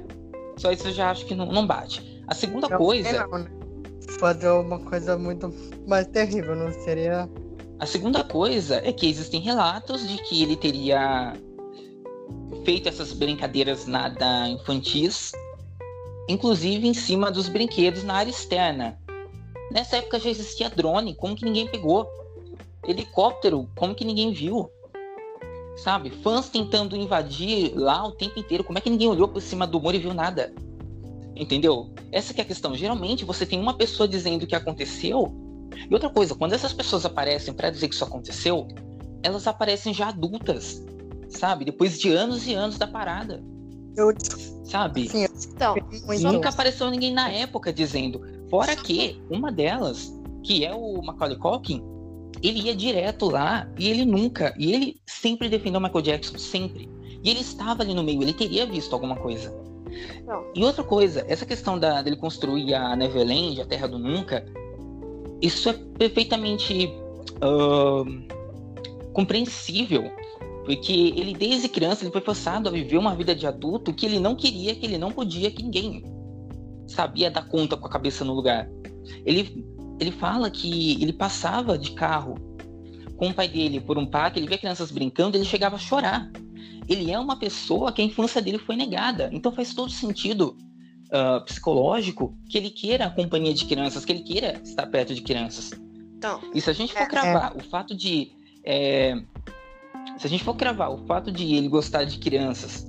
[0.57, 2.21] Só isso eu já acho que não, não bate.
[2.27, 3.47] A segunda Não, coisa, não, né?
[4.19, 5.53] Fazer uma coisa muito
[5.87, 7.29] mais terrível, não seria.
[7.79, 11.33] a segunda coisa é que existem relatos de que ele teria
[12.65, 15.31] feito essas brincadeiras nada infantis,
[16.27, 18.97] inclusive em cima dos brinquedos na área externa.
[19.71, 22.07] Nessa época já existia drone, como que ninguém pegou?
[22.87, 24.69] Helicóptero, como que ninguém viu?
[25.77, 26.09] Sabe?
[26.09, 29.79] Fãs tentando invadir lá o tempo inteiro, como é que ninguém olhou por cima do
[29.79, 30.53] muro e viu nada?
[31.35, 31.93] Entendeu?
[32.11, 32.75] Essa que é a questão.
[32.75, 35.31] Geralmente você tem uma pessoa dizendo o que aconteceu,
[35.89, 38.67] e outra coisa, quando essas pessoas aparecem para dizer que isso aconteceu,
[39.21, 40.83] elas aparecem já adultas,
[41.29, 41.65] sabe?
[41.65, 43.43] Depois de anos e anos da parada,
[43.95, 44.11] Eu
[44.63, 45.09] sabe?
[45.09, 45.75] Sim, Então,
[46.05, 46.23] muito.
[46.23, 48.36] Nunca apareceu ninguém na época dizendo.
[48.49, 51.83] Fora que uma delas, que é o Macaulay Culkin,
[52.41, 56.89] ele ia direto lá e ele nunca, e ele sempre defendeu o Michael Jackson, sempre.
[57.23, 59.53] E ele estava ali no meio, ele teria visto alguma coisa.
[60.25, 60.45] Não.
[60.55, 64.45] E outra coisa, essa questão da, dele construir a Neverland, a Terra do Nunca,
[65.41, 66.91] isso é perfeitamente
[67.41, 68.23] ahn,
[69.13, 70.11] compreensível.
[70.65, 74.19] Porque ele, desde criança, ele foi forçado a viver uma vida de adulto que ele
[74.19, 76.03] não queria, que ele não podia, que ninguém
[76.87, 78.67] sabia dar conta com a cabeça no lugar.
[79.25, 79.65] Ele,
[79.99, 82.35] ele fala que ele passava de carro
[83.17, 86.31] com o pai dele por um parque, ele via crianças brincando, ele chegava a chorar.
[86.87, 89.29] Ele é uma pessoa que a infância dele foi negada.
[89.33, 90.55] Então faz todo sentido
[91.11, 95.21] ah, psicológico que ele queira a companhia de crianças, que ele queira estar perto de
[95.21, 95.71] crianças.
[96.17, 98.31] então, E se a gente for É, cravar o fato de.
[98.65, 99.15] é,
[100.17, 102.85] se a gente for cravar o fato de ele gostar de crianças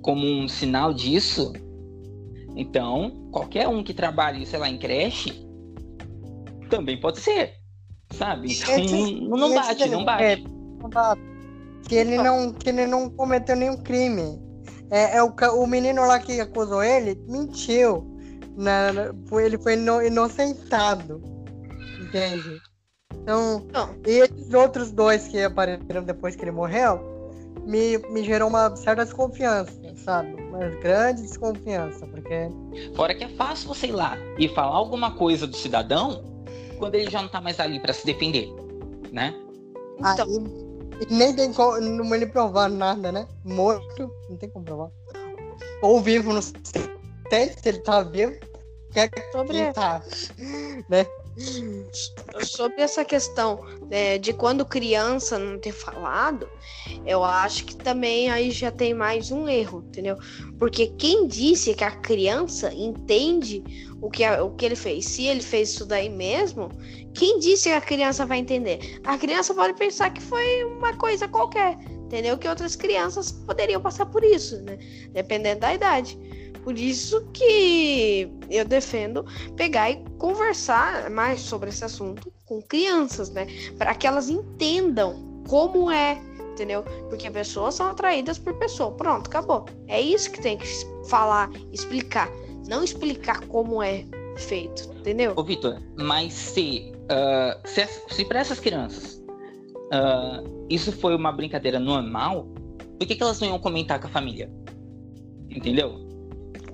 [0.00, 1.52] como um sinal disso,
[2.56, 5.46] então qualquer um que trabalhe, sei lá, em creche
[6.68, 7.54] também pode ser.
[8.12, 8.52] Sabe?
[8.52, 10.22] Então Esse- não, não bate, não bate.
[10.24, 11.22] é, não bate.
[11.88, 14.40] Que ele não, que ele não cometeu nenhum crime.
[14.90, 18.06] É, é o, o menino lá que acusou ele mentiu.
[18.56, 18.90] Na,
[19.42, 21.22] ele foi ino- inocentado.
[22.00, 22.60] Entende?
[23.14, 23.94] Então, Não.
[24.06, 27.00] e esses outros dois que apareceram depois que ele morreu,
[27.64, 30.34] me, me gerou uma certa desconfiança, sabe?
[30.34, 32.48] Uma grande desconfiança, porque
[32.94, 36.24] Fora que é fácil você ir lá e falar alguma coisa do cidadão
[36.78, 38.48] quando ele já não tá mais ali para se defender,
[39.12, 39.34] né?
[39.98, 40.26] Então.
[40.28, 43.26] Aí, nem tem como ele provar nada, né?
[43.44, 44.90] Morto, não tem como provar.
[45.82, 46.62] Ou vivo, não sei
[47.30, 48.34] se ele tá vivo.
[48.92, 49.72] Quer que Sobre...
[49.72, 50.02] tá,
[50.88, 51.06] né?
[52.42, 56.48] Sobre essa questão né, de quando criança não ter falado,
[57.06, 60.16] eu acho que também aí já tem mais um erro, entendeu?
[60.58, 63.64] Porque quem disse que a criança entende
[64.00, 65.06] o que, o que ele fez?
[65.06, 66.68] Se ele fez isso daí mesmo,
[67.14, 69.00] quem disse que a criança vai entender?
[69.04, 72.36] A criança pode pensar que foi uma coisa qualquer, entendeu?
[72.36, 74.78] Que outras crianças poderiam passar por isso, né?
[75.12, 76.18] Dependendo da idade.
[76.62, 79.24] Por isso que eu defendo
[79.56, 83.46] pegar e conversar mais sobre esse assunto com crianças, né?
[83.76, 86.20] Para que elas entendam como é,
[86.52, 86.84] entendeu?
[87.08, 88.92] Porque pessoas são atraídas por pessoa.
[88.92, 89.66] Pronto, acabou.
[89.88, 90.66] É isso que tem que
[91.08, 92.30] falar, explicar.
[92.68, 94.04] Não explicar como é
[94.36, 95.32] feito, entendeu?
[95.36, 99.22] Ô, Vitor, mas se, uh, se, se para essas crianças
[99.92, 102.46] uh, isso foi uma brincadeira normal,
[102.98, 104.50] por que, que elas não iam comentar com a família?
[105.50, 106.11] Entendeu?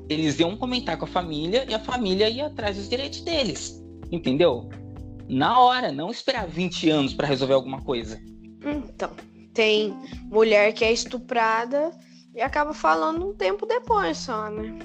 [0.08, 3.82] Eles iam comentar com a família e a família ia atrás dos direitos deles.
[4.10, 4.68] Entendeu?
[5.28, 8.20] Na hora, não esperar 20 anos para resolver alguma coisa.
[8.64, 9.10] Então,
[9.52, 9.94] tem
[10.30, 11.90] mulher que é estuprada
[12.34, 14.78] e acaba falando um tempo depois só, né?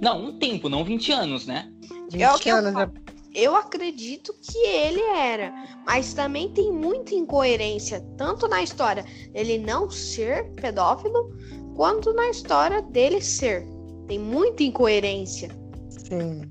[0.00, 1.72] Não, um tempo, não 20 anos, né?
[2.10, 2.92] 20 é o que anos, eu, né?
[3.34, 5.52] eu acredito que ele era,
[5.86, 11.34] mas também tem muita incoerência, tanto na história dele não ser pedófilo,
[11.74, 13.66] quanto na história dele ser.
[14.10, 15.48] Tem muita incoerência.
[15.88, 16.50] Sim,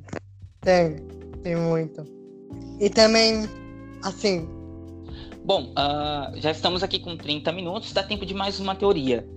[0.61, 0.95] tem,
[1.43, 2.05] tem muito.
[2.79, 3.49] E também,
[4.01, 4.47] assim.
[5.43, 9.27] Bom, uh, já estamos aqui com 30 minutos, dá tempo de mais uma teoria.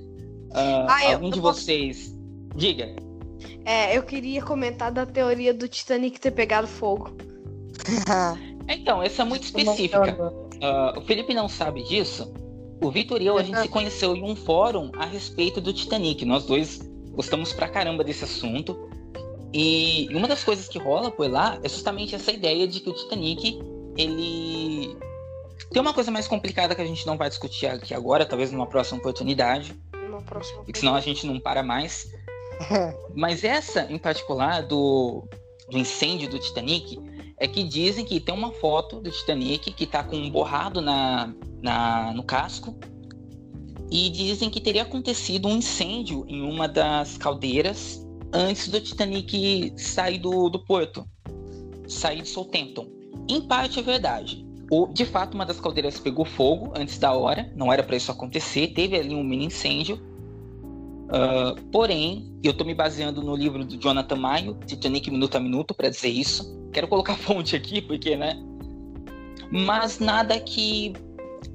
[0.51, 1.63] Uh, ah, algum eu, de posso...
[1.63, 2.17] vocês.
[2.55, 2.95] Diga.
[3.65, 7.11] É, eu queria comentar da teoria do Titanic ter pegado fogo.
[8.71, 10.15] então, essa é muito específica.
[10.31, 12.33] Uh, o Felipe não sabe disso.
[12.81, 16.25] O Vitor e eu, a gente se conheceu em um fórum a respeito do Titanic.
[16.25, 18.89] Nós dois gostamos pra caramba desse assunto.
[19.53, 22.93] E uma das coisas que rola por lá é justamente essa ideia de que o
[22.93, 23.61] Titanic,
[23.97, 24.97] ele
[25.71, 28.67] tem uma coisa mais complicada que a gente não vai discutir aqui agora, talvez numa
[28.67, 29.75] próxima oportunidade.
[30.09, 32.11] Uma próxima porque senão a gente não para mais.
[33.15, 35.25] Mas essa, em particular, do,
[35.69, 36.99] do incêndio do Titanic,
[37.39, 41.35] é que dizem que tem uma foto do Titanic que tá com um borrado na,
[41.61, 42.75] na, no casco
[43.93, 48.03] e dizem que teria acontecido um incêndio em uma das caldeiras
[48.33, 51.07] antes do Titanic sair do, do porto,
[51.87, 52.87] sair de Southampton.
[53.29, 54.47] Em parte é verdade.
[54.71, 58.11] O, de fato, uma das caldeiras pegou fogo antes da hora, não era para isso
[58.11, 59.97] acontecer, teve ali um mini incêndio.
[59.97, 65.75] Uh, porém, eu estou me baseando no livro do Jonathan Maio, Titanic Minuto a Minuto,
[65.75, 66.59] para dizer isso.
[66.73, 68.43] Quero colocar fonte aqui, porque, né?
[69.51, 70.95] Mas nada que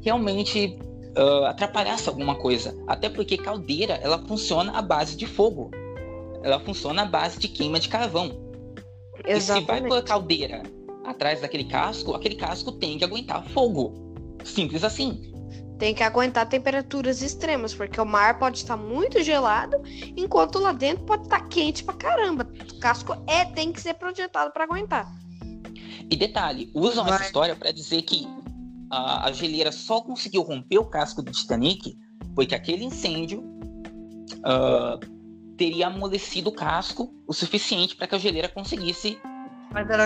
[0.03, 0.77] realmente
[1.17, 2.77] uh, atrapalhasse alguma coisa.
[2.87, 5.71] Até porque caldeira ela funciona à base de fogo.
[6.43, 8.47] Ela funciona à base de queima de carvão.
[9.25, 9.37] Exatamente.
[9.37, 10.63] E se vai por caldeira
[11.05, 13.93] atrás daquele casco, aquele casco tem que aguentar fogo.
[14.43, 15.33] Simples assim.
[15.79, 19.77] Tem que aguentar temperaturas extremas, porque o mar pode estar muito gelado,
[20.15, 22.47] enquanto lá dentro pode estar quente pra caramba.
[22.73, 25.07] O casco é tem que ser projetado para aguentar.
[26.09, 27.13] E detalhe, usam Vai.
[27.13, 28.27] essa história para dizer que
[28.89, 31.97] a, a geleira só conseguiu romper o casco do Titanic
[32.35, 33.41] porque aquele incêndio
[34.37, 34.99] uh,
[35.57, 39.19] teria amolecido o casco o suficiente para que a geleira conseguisse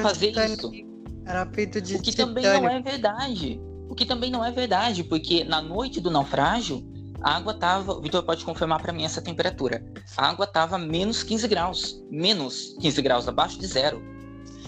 [0.02, 0.54] fazer Titanic.
[0.54, 0.92] isso.
[1.26, 3.62] Era feito de O que também não é verdade.
[3.88, 6.82] O que também não é verdade, porque na noite do naufrágio,
[7.22, 7.94] a água tava.
[7.94, 9.86] O Vitor pode confirmar para mim essa temperatura.
[10.18, 12.04] A água tava menos 15 graus.
[12.10, 14.02] Menos 15 graus, abaixo de zero.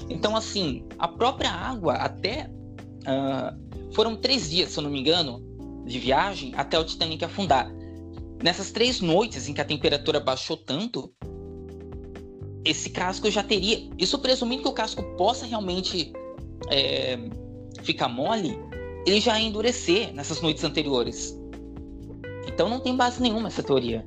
[0.10, 2.50] Então, assim, a própria água, até
[3.08, 5.42] uh, foram três dias, se eu não me engano,
[5.86, 7.72] de viagem até o Titanic afundar.
[8.42, 11.14] Nessas três noites em que a temperatura baixou tanto,
[12.66, 13.90] esse casco já teria.
[13.98, 16.12] Isso presumindo que o casco possa realmente
[16.70, 17.18] é,
[17.84, 18.58] ficar mole,
[19.06, 21.38] ele já ia endurecer nessas noites anteriores.
[22.48, 24.06] Então não tem base nenhuma essa teoria.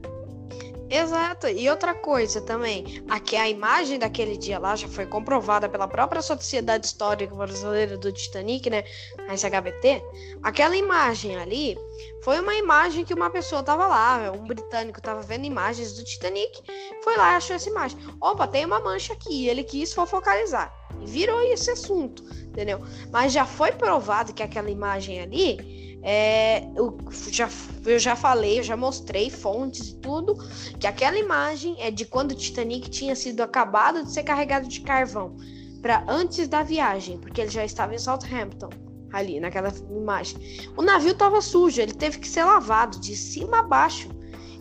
[0.88, 1.48] Exato.
[1.48, 6.22] E outra coisa também, aqui a imagem daquele dia lá já foi comprovada pela própria
[6.22, 8.84] Sociedade Histórica Brasileira do Titanic, né,
[9.28, 10.02] a SHBT.
[10.42, 11.76] Aquela imagem ali
[12.22, 16.62] foi uma imagem que uma pessoa tava lá, um britânico tava vendo imagens do Titanic,
[17.02, 17.98] foi lá e achou essa imagem.
[18.20, 20.72] Opa, tem uma mancha aqui, ele quis focalizar.
[21.00, 22.80] E virou esse assunto, entendeu?
[23.10, 26.96] Mas já foi provado que aquela imagem ali é, eu,
[27.32, 27.50] já,
[27.84, 30.36] eu já falei, eu já mostrei fontes e tudo,
[30.78, 34.82] que aquela imagem é de quando o Titanic tinha sido acabado de ser carregado de
[34.82, 35.36] carvão
[35.82, 38.70] para antes da viagem, porque ele já estava em Southampton
[39.12, 40.38] ali naquela imagem.
[40.76, 44.08] O navio estava sujo, ele teve que ser lavado de cima a baixo.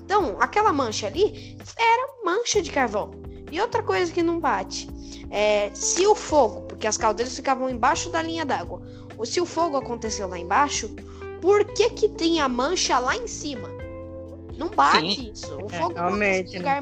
[0.04, 3.12] Então, aquela mancha ali era mancha de carvão.
[3.52, 4.88] E outra coisa que não bate
[5.30, 8.82] é se o fogo, porque as caldeiras ficavam embaixo da linha d'água,
[9.16, 10.96] ou se o fogo aconteceu lá embaixo,
[11.46, 13.70] por que que tem a mancha lá em cima?
[14.58, 15.32] Não bate Sim.
[15.32, 15.56] isso.
[15.58, 16.82] O É, fogo realmente, não lugar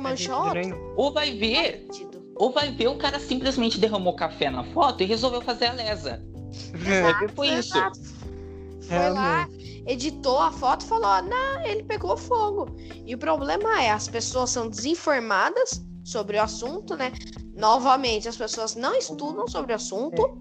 [0.54, 0.93] nenhum.
[0.95, 1.86] Ou vai ver,
[2.38, 6.23] ou vai ver o cara simplesmente derramou café na foto e resolveu fazer a lesa.
[6.71, 7.78] Vai ver foi isso.
[7.78, 7.99] Exato.
[8.88, 9.49] Foi lá,
[9.86, 12.73] editou a foto e falou: "Ah, não, ele pegou fogo.
[13.06, 17.11] E o problema é, as pessoas são desinformadas sobre o assunto, né?
[17.55, 20.37] Novamente, as pessoas não estudam sobre o assunto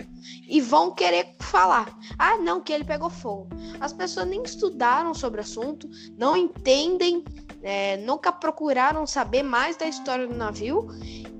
[0.48, 3.48] e vão querer falar: ah, não, que ele pegou fogo.
[3.80, 7.24] As pessoas nem estudaram sobre o assunto, não entendem,
[7.62, 10.88] é, nunca procuraram saber mais da história do navio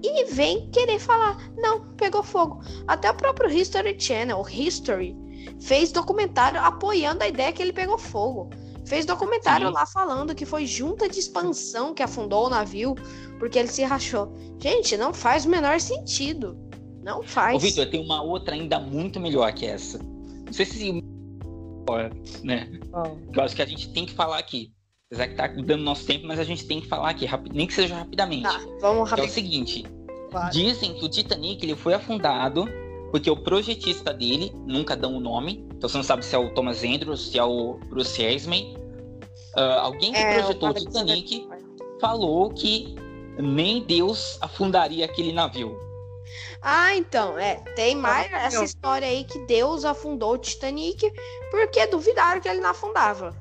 [0.03, 2.61] e vem querer falar: não, pegou fogo.
[2.87, 5.17] Até o próprio History Channel, o History,
[5.61, 8.51] fez documentário apoiando a ideia que ele pegou fogo.
[8.85, 9.73] Fez documentário Sim.
[9.73, 12.95] lá falando que foi junta de expansão que afundou o navio
[13.43, 14.33] porque ele se rachou.
[14.61, 16.57] Gente, não faz o menor sentido.
[17.03, 17.57] Não faz.
[17.57, 19.99] Ô, Vitor, tem uma outra ainda muito melhor que essa.
[19.99, 21.03] Não sei se.
[22.45, 22.71] Né?
[23.33, 24.73] Que eu acho que a gente tem que falar aqui.
[25.09, 27.75] Apesar que tá dando nosso tempo, mas a gente tem que falar aqui, nem que
[27.75, 28.45] seja rapidamente.
[28.45, 29.85] Tá, vamos Que é o seguinte:
[30.31, 30.49] vai.
[30.51, 32.69] dizem que o Titanic ele foi afundado
[33.11, 36.55] porque o projetista dele, nunca dão o nome, então você não sabe se é o
[36.55, 38.77] Thomas Andrews, se é o Bruce Esmay.
[39.57, 41.49] Ah, alguém que É, projetou o Titanic
[42.01, 43.03] falou que
[43.39, 45.77] nem Deus afundaria aquele navio.
[46.61, 51.13] Ah, então, é, tem mais Ah, essa história aí que Deus afundou o Titanic
[51.51, 53.37] porque duvidaram que ele não afundava.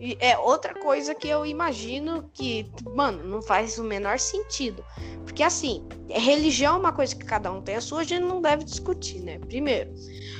[0.00, 4.84] E é outra coisa que eu imagino que, mano, não faz o menor sentido.
[5.24, 8.40] Porque assim, religião é uma coisa que cada um tem a sua, a gente não
[8.40, 9.38] deve discutir, né?
[9.38, 9.92] Primeiro.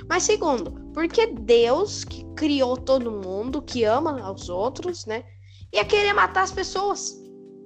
[0.08, 5.24] Mas segundo, porque Deus que criou todo mundo, que ama aos outros, né?
[5.72, 7.16] Ia querer matar as pessoas.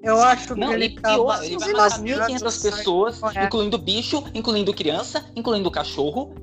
[0.02, 3.18] Eu acho que Não, ele ele, tá pior, ele vai os matar imaginantes 1.500 pessoas,
[3.18, 3.46] correto.
[3.46, 6.34] incluindo bicho, incluindo criança, incluindo cachorro,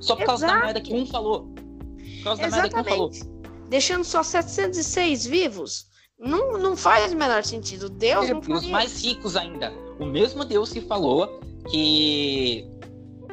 [0.00, 0.64] só por causa da Exato.
[0.66, 1.52] merda que um falou.
[2.18, 3.10] Por causa da merda que um falou.
[3.10, 3.68] Exatamente.
[3.68, 5.86] Deixando só 706 vivos,
[6.18, 7.90] não, não faz o menor sentido.
[7.90, 9.72] Deus não E os mais ricos ainda.
[9.98, 12.64] O mesmo Deus que falou que.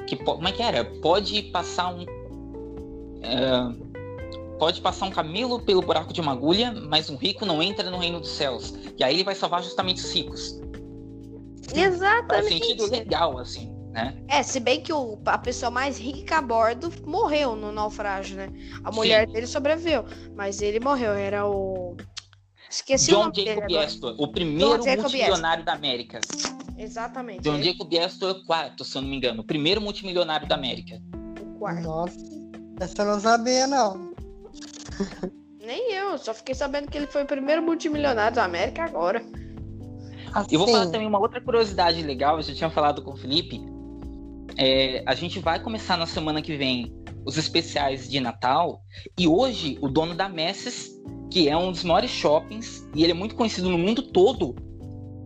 [0.08, 0.84] que como é que era?
[1.02, 2.06] Pode passar um.
[3.22, 3.89] é,
[4.60, 7.98] pode passar um camelo pelo buraco de uma agulha, mas um rico não entra no
[7.98, 8.74] reino dos céus.
[8.98, 10.60] E aí ele vai salvar justamente os ricos.
[11.74, 12.50] Faz Exatamente.
[12.66, 14.22] sentido legal, assim, né?
[14.28, 18.50] É, se bem que o, a pessoa mais rica a bordo morreu no naufrágio, né?
[18.84, 20.04] A mulher dele sobreviveu,
[20.36, 21.14] mas ele morreu.
[21.14, 21.96] Era o.
[22.70, 23.86] Esqueci o John nome dele Jacob agora.
[23.86, 26.20] Astor, o primeiro multimilionário da América.
[26.78, 27.42] Exatamente.
[27.42, 29.42] John ele- Jacob Astor é o quarto, se eu não me engano.
[29.42, 31.02] O primeiro multimilionário da América.
[31.42, 31.82] o quarto.
[31.84, 32.18] Nossa,
[32.80, 34.09] essa eu não sabia, não.
[35.60, 39.24] Nem eu, só fiquei sabendo que ele foi o primeiro multimilionário da América agora.
[40.34, 43.18] Assim, Eu vou falar também uma outra curiosidade legal, eu já tinha falado com o
[43.18, 43.62] Felipe.
[44.58, 46.94] É, a gente vai começar na semana que vem
[47.26, 48.82] os especiais de Natal.
[49.18, 50.92] E hoje, o dono da Messes,
[51.32, 54.56] que é um dos maiores shoppings, e ele é muito conhecido no mundo todo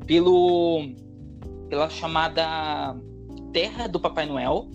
[0.06, 0.90] pelo
[1.70, 2.96] pela chamada
[3.52, 4.70] Terra do Papai Noel,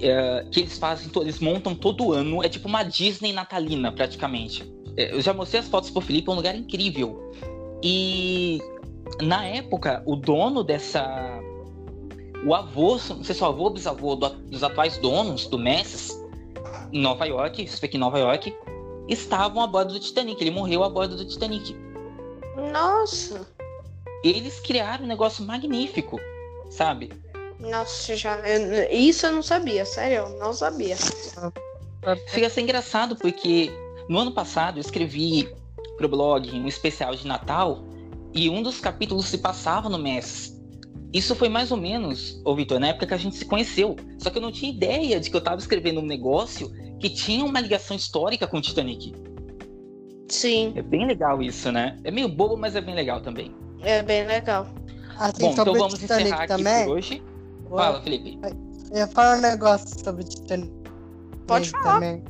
[0.00, 2.42] é, que eles fazem, eles montam todo ano.
[2.42, 4.70] É tipo uma Disney natalina, praticamente.
[4.96, 7.32] É, eu já mostrei as fotos pro Felipe, é um lugar incrível.
[7.82, 8.60] E
[9.22, 11.06] na época, o dono dessa.
[12.46, 15.58] O avô, não sei se é o avô ou bisavô do- dos atuais donos do
[15.58, 16.12] Messi,
[16.92, 18.54] em Nova York, isso foi aqui em Nova York,
[19.08, 20.40] estavam a bordo do Titanic.
[20.40, 21.74] Ele morreu a bordo do Titanic.
[22.72, 23.46] Nossa.
[24.22, 26.18] Eles criaram um negócio magnífico,
[26.70, 27.10] sabe?
[27.60, 28.36] Nossa, já.
[28.48, 30.96] eu- isso eu não sabia, sério, eu não sabia.
[32.28, 33.70] Chega a ser engraçado porque
[34.08, 35.48] no ano passado eu escrevi
[35.96, 37.82] pro blog um especial de Natal
[38.32, 40.56] e um dos capítulos se passava no Messi.
[41.12, 43.96] Isso foi mais ou menos, ô Vitor, na época que a gente se conheceu.
[44.18, 47.44] Só que eu não tinha ideia de que eu tava escrevendo um negócio que tinha
[47.44, 49.12] uma ligação histórica com o Titanic.
[50.28, 51.98] Sim, É bem legal isso, né?
[52.04, 53.54] É meio bobo, mas é bem legal também.
[53.80, 54.68] é bem legal.
[55.18, 56.84] Assim, Bom, então vamos encerrar Titanic aqui também.
[56.84, 57.22] por hoje.
[57.68, 58.38] Fala, Felipe.
[58.90, 60.72] Eu ia falar um negócio sobre o Titanic.
[61.46, 61.94] Pode falar.
[61.94, 62.24] Também.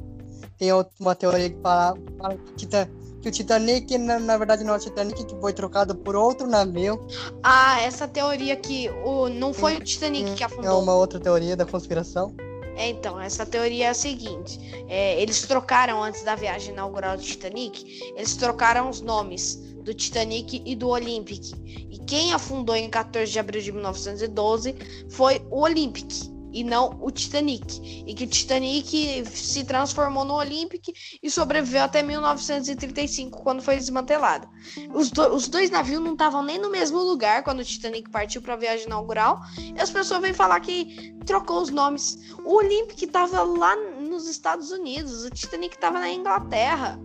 [0.58, 4.76] Tem uma teoria que fala, fala que, que o Titanic, na, na verdade, não é
[4.76, 7.00] o Titanic, que foi trocado por outro navio.
[7.42, 10.82] Ah, essa teoria que o, não foi o Titanic que É afundou.
[10.82, 12.34] uma outra teoria da conspiração.
[12.78, 14.58] Então, essa teoria é a seguinte:
[14.88, 17.84] é, eles trocaram antes da viagem inaugural do Titanic,
[18.16, 21.52] eles trocaram os nomes do Titanic e do Olympic.
[21.90, 24.76] E quem afundou em 14 de abril de 1912
[25.10, 26.37] foi o Olympic.
[26.52, 28.04] E não o Titanic.
[28.06, 30.88] E que o Titanic se transformou no Olympic
[31.22, 34.48] e sobreviveu até 1935, quando foi desmantelado.
[34.94, 38.42] Os, do, os dois navios não estavam nem no mesmo lugar quando o Titanic partiu
[38.42, 39.40] para a viagem inaugural.
[39.58, 42.18] E as pessoas vêm falar que trocou os nomes.
[42.44, 46.98] O Olympic estava lá nos Estados Unidos, o Titanic estava na Inglaterra.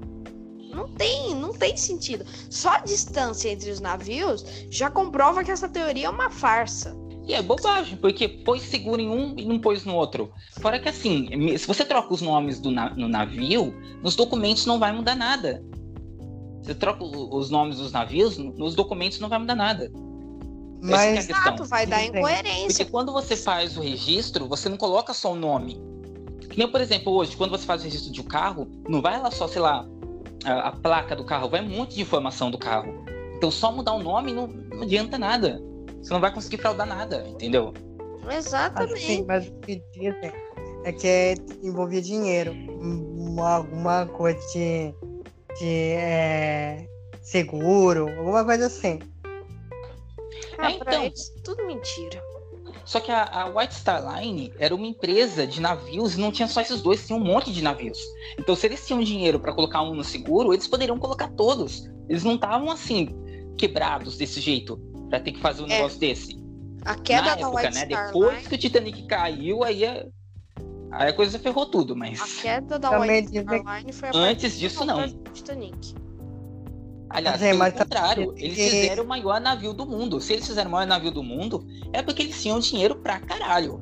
[0.73, 2.25] Não tem, não tem sentido.
[2.49, 7.02] Só a distância entre os navios já comprova que essa teoria é uma farsa.
[7.25, 10.31] E é bobagem, porque pôs seguro em um e não pôs no outro.
[10.59, 14.77] Fora que assim, se você troca os nomes do na no navio, nos documentos não
[14.77, 15.63] vai mudar nada.
[16.61, 19.91] Você troca os nomes dos navios, nos documentos não vai mudar nada.
[20.81, 22.67] Mas, é exato, vai dar incoerência.
[22.67, 25.81] Porque quando você faz o registro, você não coloca só o nome.
[26.49, 29.19] Que nem, por exemplo, hoje, quando você faz o registro de um carro, não vai
[29.19, 29.87] lá só, sei lá,
[30.43, 33.03] a, a placa do carro, vai um monte de informação do carro.
[33.35, 35.61] Então só mudar o nome não, não adianta nada.
[36.03, 37.73] Você não vai conseguir fraudar nada, entendeu?
[38.29, 38.93] Exatamente.
[38.93, 40.31] Assim, mas o que dizem
[40.83, 42.53] é que envolvia dinheiro.
[43.39, 44.93] Alguma coisa de,
[45.57, 46.85] de é,
[47.21, 48.99] seguro, alguma coisa assim.
[50.57, 52.21] Ah, é, então, eles, tudo mentira.
[52.83, 56.49] Só que a, a, White Star Line era uma empresa de navios e não tinha
[56.49, 57.97] só esses dois, tinha um monte de navios.
[58.37, 61.89] Então, se eles tinham dinheiro para colocar um no seguro, eles poderiam colocar todos.
[62.09, 63.07] Eles não estavam assim,
[63.57, 65.69] quebrados desse jeito para ter que fazer um é.
[65.69, 66.43] negócio desse.
[66.83, 67.85] A queda Na da época, White né?
[67.85, 68.49] Star Depois Line...
[68.49, 70.07] que o Titanic caiu, aí a,
[70.91, 72.19] aí a coisa ferrou tudo, mas.
[72.19, 75.07] A queda da White Star Line foi a Antes disso, não.
[75.31, 75.93] Titanic.
[77.11, 80.19] Aliás, mas, é, mas pelo contrário, eles fizeram o maior navio do mundo.
[80.19, 83.79] Se eles fizeram o maior navio do mundo, é porque eles tinham dinheiro pra caralho.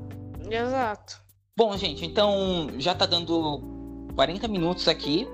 [0.49, 1.21] Exato.
[1.55, 5.25] Bom, gente, então já tá dando 40 minutos aqui.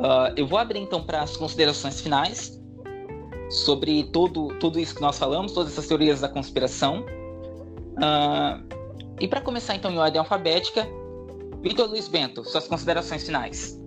[0.00, 2.57] Uh, eu vou abrir então para as considerações finais
[3.50, 7.04] sobre todo, tudo isso que nós falamos, todas essas teorias da conspiração.
[7.96, 8.62] Uh,
[9.20, 10.86] e para começar, então, em ordem alfabética,
[11.62, 13.78] Vitor Luiz Bento, suas considerações finais.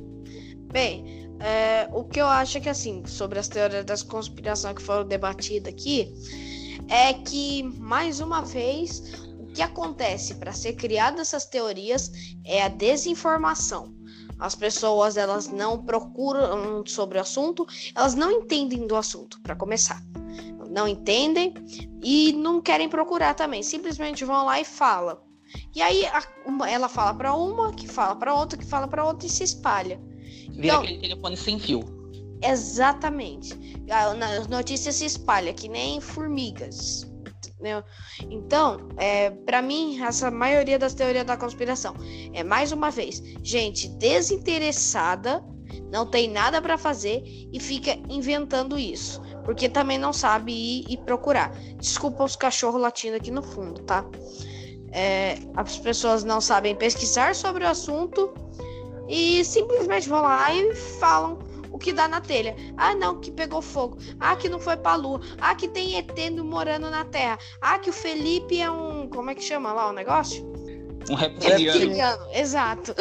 [0.71, 4.81] Bem, é, o que eu acho é que, assim, sobre as teorias da conspiração que
[4.81, 6.13] foram debatidas aqui,
[6.89, 9.01] é que, mais uma vez,
[9.39, 12.11] o que acontece para ser criadas essas teorias
[12.45, 13.93] é a desinformação.
[14.41, 17.63] As pessoas elas não procuram sobre o assunto,
[17.93, 20.03] elas não entendem do assunto, para começar.
[20.67, 21.53] Não entendem
[22.01, 23.61] e não querem procurar também.
[23.61, 25.19] Simplesmente vão lá e falam.
[25.75, 29.05] E aí a, uma, ela fala para uma, que fala para outra, que fala para
[29.05, 30.01] outra e se espalha.
[30.49, 31.83] Vira então, aquele telefone sem fio.
[32.41, 33.53] Exatamente.
[33.91, 37.10] A notícia se espalha que nem formigas.
[37.61, 37.83] Né?
[38.29, 41.93] Então, é, para mim, essa maioria das teorias da conspiração
[42.33, 45.43] é mais uma vez gente desinteressada,
[45.91, 50.97] não tem nada para fazer e fica inventando isso, porque também não sabe ir e
[50.97, 51.51] procurar.
[51.77, 54.03] Desculpa os cachorros latindo aqui no fundo, tá?
[54.91, 58.33] É, as pessoas não sabem pesquisar sobre o assunto
[59.07, 61.50] e simplesmente vão lá e falam
[61.81, 62.55] que dá na telha.
[62.77, 63.97] Ah, não, que pegou fogo.
[64.19, 65.19] Ah, que não foi pra lua.
[65.39, 66.11] Ah, que tem ET
[66.43, 67.37] morando na Terra.
[67.59, 69.09] Ah, que o Felipe é um.
[69.09, 70.45] Como é que chama lá o negócio?
[71.09, 71.79] Um reptiliano.
[71.79, 72.27] reptiliano.
[72.33, 72.95] Exato.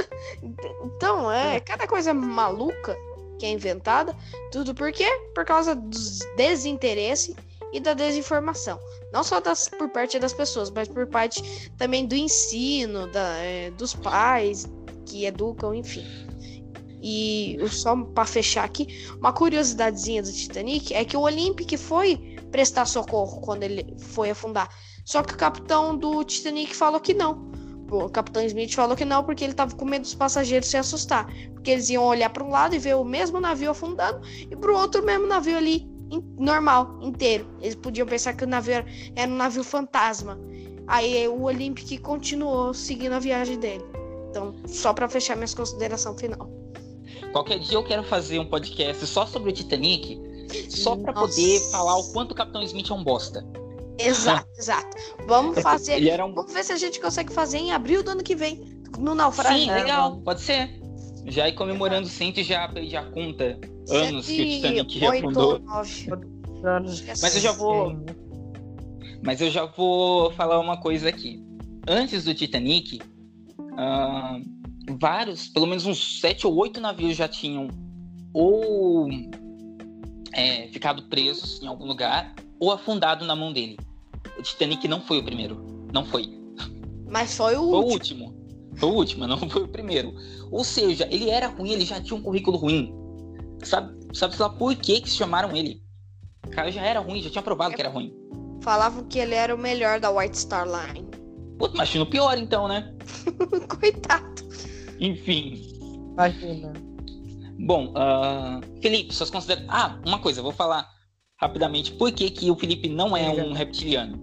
[0.83, 2.97] Então, é cada coisa maluca
[3.39, 4.15] que é inventada.
[4.53, 5.09] Tudo por quê?
[5.35, 5.99] Por causa do
[6.37, 7.35] desinteresse
[7.73, 8.79] e da desinformação.
[9.13, 13.71] Não só das, por parte das pessoas, mas por parte também do ensino, da, é,
[13.71, 14.69] dos pais
[15.07, 16.05] que educam, enfim.
[17.03, 22.85] E só para fechar aqui, uma curiosidadezinha do Titanic é que o Olympic foi prestar
[22.85, 24.69] socorro quando ele foi afundar.
[25.05, 27.51] Só que o capitão do Titanic falou que não.
[27.91, 31.27] O capitão Smith falou que não porque ele estava com medo dos passageiros se assustar,
[31.53, 34.71] porque eles iam olhar para um lado e ver o mesmo navio afundando e para
[34.71, 35.91] o outro mesmo navio ali
[36.39, 37.49] normal, inteiro.
[37.61, 38.85] Eles podiam pensar que o navio
[39.17, 40.39] era um navio fantasma.
[40.87, 43.85] Aí o Olympic continuou seguindo a viagem dele.
[44.29, 46.60] Então, só para fechar minha consideração final.
[47.33, 50.21] Qualquer dia eu quero fazer um podcast só sobre o Titanic,
[50.69, 53.47] só para poder falar o quanto o Capitão Smith é um bosta.
[53.99, 54.97] Exato, exato.
[55.27, 56.21] Vamos fazer.
[56.23, 56.35] Um...
[56.35, 58.61] Vamos ver se a gente consegue fazer em abril do ano que vem,
[58.99, 59.65] no naufrágio.
[59.65, 60.81] Sim, legal, pode ser.
[61.27, 63.61] Já ir comemorando sempre já perdi a conta
[63.91, 65.61] anos que o Titanic afundou.
[67.23, 67.97] Mas eu já vou.
[69.23, 71.45] Mas eu já vou falar uma coisa aqui.
[71.87, 73.01] Antes do Titanic,
[73.59, 74.60] uh,
[74.99, 77.69] vários, pelo menos uns sete ou oito navios já tinham
[78.33, 79.09] ou
[80.33, 83.79] é, ficado presos em algum lugar ou afundado na mão dele.
[84.39, 85.65] O Titanic não foi o primeiro.
[85.93, 86.39] Não foi.
[87.09, 88.25] Mas foi o foi último.
[88.25, 88.41] o último.
[88.77, 90.15] Foi o último, não foi o primeiro.
[90.51, 92.95] Ou seja, ele era ruim, ele já tinha um currículo ruim.
[93.63, 95.83] Sabe, sabe lá por que, que chamaram ele?
[96.47, 98.15] O cara já era ruim, já tinha provado é, que era ruim.
[98.63, 101.07] Falavam que ele era o melhor da White Star Line.
[101.59, 102.95] Pô, imagina o pior então, né?
[103.69, 104.43] Coitado.
[105.01, 105.61] Enfim.
[106.13, 106.73] Imagina.
[107.59, 109.71] Bom, uh, Felipe, suas considerações.
[109.71, 110.89] Ah, uma coisa, eu vou falar
[111.37, 114.23] rapidamente por que, que o Felipe não é um reptiliano.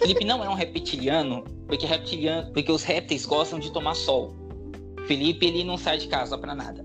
[0.00, 4.36] Felipe não é um reptiliano porque, reptiliano porque os répteis gostam de tomar sol.
[5.06, 6.82] Felipe, ele não sai de casa pra nada.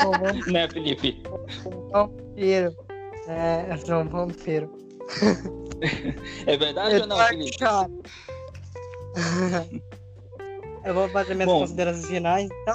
[0.00, 1.22] Eu um né, Felipe?
[1.90, 2.74] vampiro.
[3.28, 4.70] É, eu sou um vampiro.
[6.46, 7.58] É verdade ou não, Felipe?
[7.58, 8.02] chato.
[10.84, 11.60] Eu vou fazer minhas Bom.
[11.60, 12.48] considerações finais.
[12.62, 12.74] Então,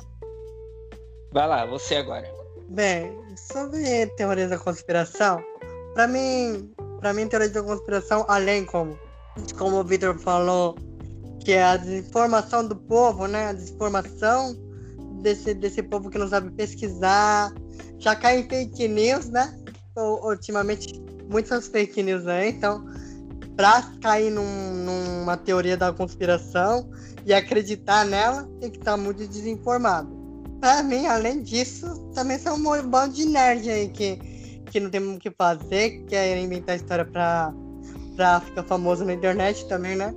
[1.32, 2.26] Vai lá, você agora.
[2.70, 5.44] bem, sobre teorias da conspiração,
[5.94, 8.98] pra mim, pra mim, teoria da conspiração, além como,
[9.58, 10.76] como o Victor falou,
[11.44, 13.48] que é a desinformação do povo, né?
[13.48, 14.56] A desinformação
[15.22, 17.54] desse, desse povo que não sabe pesquisar,
[18.00, 19.54] já cai em fake news, né?
[20.24, 22.86] Ultimamente, muitas fake news aí, então,
[23.58, 26.88] pra cair num- numa teoria da conspiração
[27.26, 30.16] e acreditar nela, tem que estar muito desinformado.
[30.62, 34.16] Pra mim, além disso, também são um bando de nerd aí que,
[34.72, 37.54] que não tem o que fazer, quer inventar história pra,
[38.16, 40.14] pra ficar famoso na internet também, né?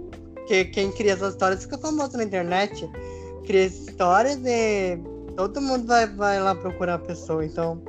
[0.47, 2.89] Que quem cria essas histórias fica famoso na internet.
[3.47, 4.99] Cria essas histórias e
[5.37, 7.45] todo mundo vai, vai lá procurar a pessoa.
[7.45, 7.83] Então,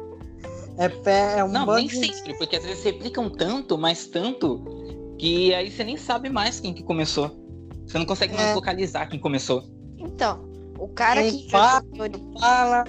[0.77, 1.95] é, pé- é um Não, bando nem de...
[2.13, 4.80] sempre, porque às vezes replicam tanto, mas tanto,
[5.21, 7.29] que aí você nem sabe mais quem que começou.
[7.85, 8.55] Você não consegue mais É.
[8.55, 9.61] localizar quem começou.
[9.99, 10.43] Então,
[10.79, 11.83] o cara Quem que fala-
[12.39, 12.83] fala,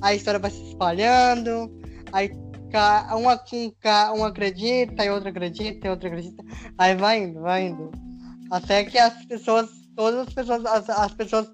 [0.00, 1.70] a história vai se espalhando,
[2.10, 2.30] aí
[2.70, 6.42] ca- um, acredita, e outro acredita, e outro acredita,
[6.78, 7.90] aí vai indo, vai indo.
[8.50, 11.46] Até que as pessoas, todas as pessoas, as, as pessoas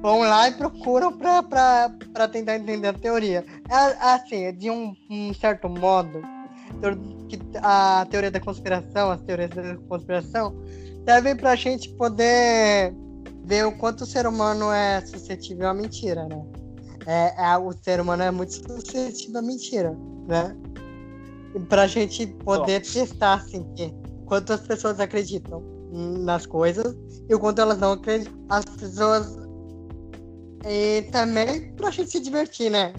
[0.00, 1.90] vão lá e procuram pra
[2.32, 3.44] tentar entender a teoria.
[3.70, 3.74] É,
[4.14, 6.22] assim, de um, um certo modo,
[7.62, 10.54] a teoria da conspiração, as teorias da conspiração,
[11.04, 12.94] servem pra gente poder
[13.44, 16.44] ver o quanto o ser humano é suscetível à mentira, né?
[17.06, 19.96] É, é- o ser humano é muito suscetível à mentira,
[20.26, 20.56] né?
[21.54, 23.94] E pra gente poder testar, assim, que
[24.26, 25.62] quanto as pessoas acreditam
[25.92, 26.96] nas coisas
[27.28, 28.34] e o quanto elas não acreditam.
[28.48, 29.38] As pessoas.
[30.68, 32.92] E também pra gente se divertir, né?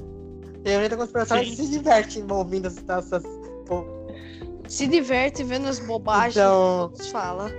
[0.63, 2.88] Teoria da conspiração a gente se diverte ouvindo essas.
[2.88, 3.24] essas...
[4.68, 7.49] se diverte vendo as bobagens Então- que falam.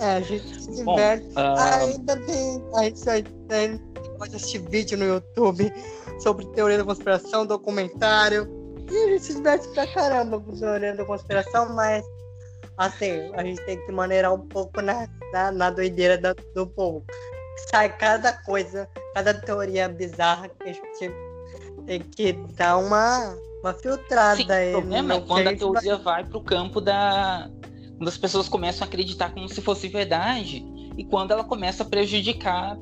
[0.00, 1.26] É, a gente se Bom, diverte.
[1.36, 2.64] ah, Ainda tem.
[2.76, 3.80] A gente ainda
[4.18, 5.72] pode assistir vídeo no YouTube
[6.20, 8.48] sobre teoria da conspiração, documentário.
[8.90, 12.04] E a gente se diverte pra caramba com teoria da conspiração, mas
[12.76, 17.04] assim, a gente tem que maneirar um pouco na, na, na doideira da- do povo.
[17.70, 21.12] Sai cada coisa, cada teoria bizarra que a gente
[21.88, 24.74] tem que dar uma, uma filtrada Sim, aí.
[24.74, 27.50] o problema é no que quando a gente vai- teoria vai pro campo da.
[27.96, 30.64] Quando as pessoas começam a acreditar como se fosse verdade
[30.96, 32.78] e quando ela começa a prejudicar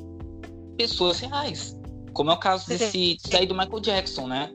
[0.77, 1.79] pessoas reais.
[2.13, 4.51] Como é o caso desse aí do Michael Jackson, né?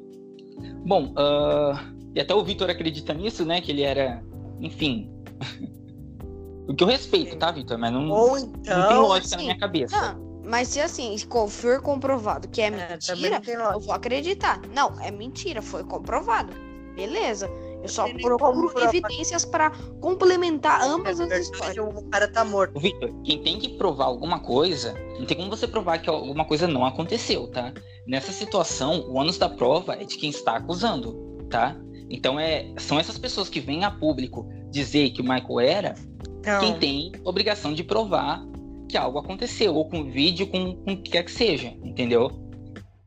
[0.86, 1.84] Bom, ah,
[2.14, 3.62] e até o Vitor acredita nisso, né?
[3.62, 4.22] Que ele era.
[4.60, 5.10] Enfim.
[6.68, 7.78] o que eu respeito, tá, Vitor?
[7.78, 9.02] Mas não, Ou não tem então.
[9.02, 10.14] lógica na assim, minha cabeça.
[10.14, 11.16] Não, mas se assim,
[11.50, 14.62] for comprovado que é É, mentira, não eu vou acreditar.
[14.74, 16.54] Não, é mentira, foi comprovado.
[16.96, 17.50] Beleza.
[17.82, 21.78] Eu só procuro evidências para complementar ambas Na as histórias.
[21.78, 22.80] O cara tá morto.
[22.80, 26.68] Victor, quem tem que provar alguma coisa, não tem como você provar que alguma coisa
[26.68, 27.74] não aconteceu, tá?
[28.06, 31.14] Nessa situação, o ônus da prova é de quem está acusando,
[31.50, 31.76] tá?
[32.10, 35.96] Então é, são essas pessoas que vêm a público dizer que o Michael era
[36.40, 38.46] Então, quem tem obrigação de provar
[38.92, 42.30] que algo aconteceu, ou com vídeo, com, com o que quer que seja, entendeu?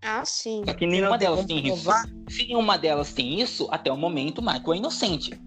[0.02, 0.62] Ah, sim.
[0.66, 1.82] Só que nenhuma delas tem isso.
[1.84, 2.04] provar.
[2.28, 5.40] Se nenhuma delas tem isso, até o momento o Michael é inocente.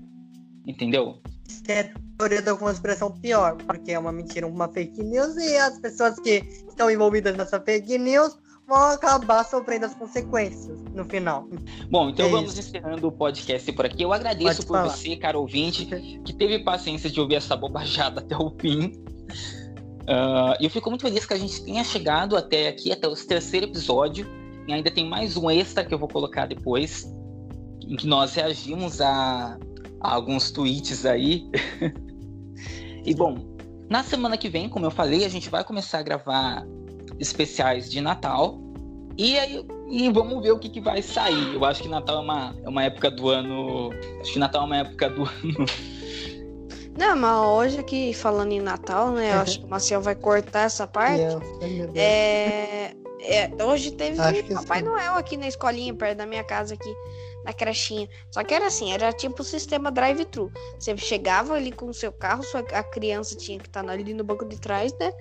[0.65, 1.21] Entendeu?
[1.67, 5.79] é a teoria da conspiração pior, porque é uma mentira, uma fake news, e as
[5.79, 11.47] pessoas que estão envolvidas nessa fake news vão acabar sofrendo as consequências no final.
[11.89, 12.67] Bom, então É vamos isso.
[12.67, 14.03] encerrando o podcast por aqui.
[14.03, 14.89] Eu agradeço Pode por falar.
[14.89, 15.85] você, cara ouvinte,
[16.25, 18.91] que teve paciência de ouvir essa bobajada até o fim.
[20.59, 23.65] E eu fico muito feliz que a gente tenha chegado até aqui, até o terceiro
[23.65, 24.25] episódio.
[24.67, 27.05] E ainda tem mais um extra que eu vou colocar depois,
[27.81, 29.57] em que nós reagimos a,
[30.01, 31.49] a alguns tweets aí.
[33.05, 33.57] e bom,
[33.89, 36.65] na semana que vem, como eu falei, a gente vai começar a gravar
[37.19, 38.59] especiais de Natal.
[39.17, 41.53] E aí, e vamos ver o que, que vai sair.
[41.53, 43.89] Eu acho que Natal é uma, é uma época do ano.
[44.21, 45.65] Acho que Natal é uma época do ano.
[46.97, 49.35] Não, mas hoje aqui falando em Natal, né?
[49.35, 51.21] Eu acho que o Maciel vai cortar essa parte.
[51.95, 54.17] É, é, hoje teve
[54.53, 54.85] Papai sim.
[54.85, 56.91] Noel aqui na escolinha, perto da minha casa aqui,
[57.43, 58.09] na crechinha.
[58.31, 60.51] Só que era assim, era tipo o sistema drive-thru.
[60.79, 64.13] Você chegava ali com o seu carro, sua, a criança tinha que estar tá ali
[64.13, 65.11] no banco de trás, né?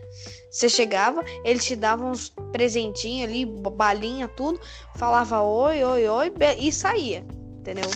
[0.51, 4.59] Você chegava, eles te davam uns presentinhos ali, balinha, tudo,
[4.97, 7.23] falava oi, oi, oi, e saía,
[7.59, 7.91] entendeu?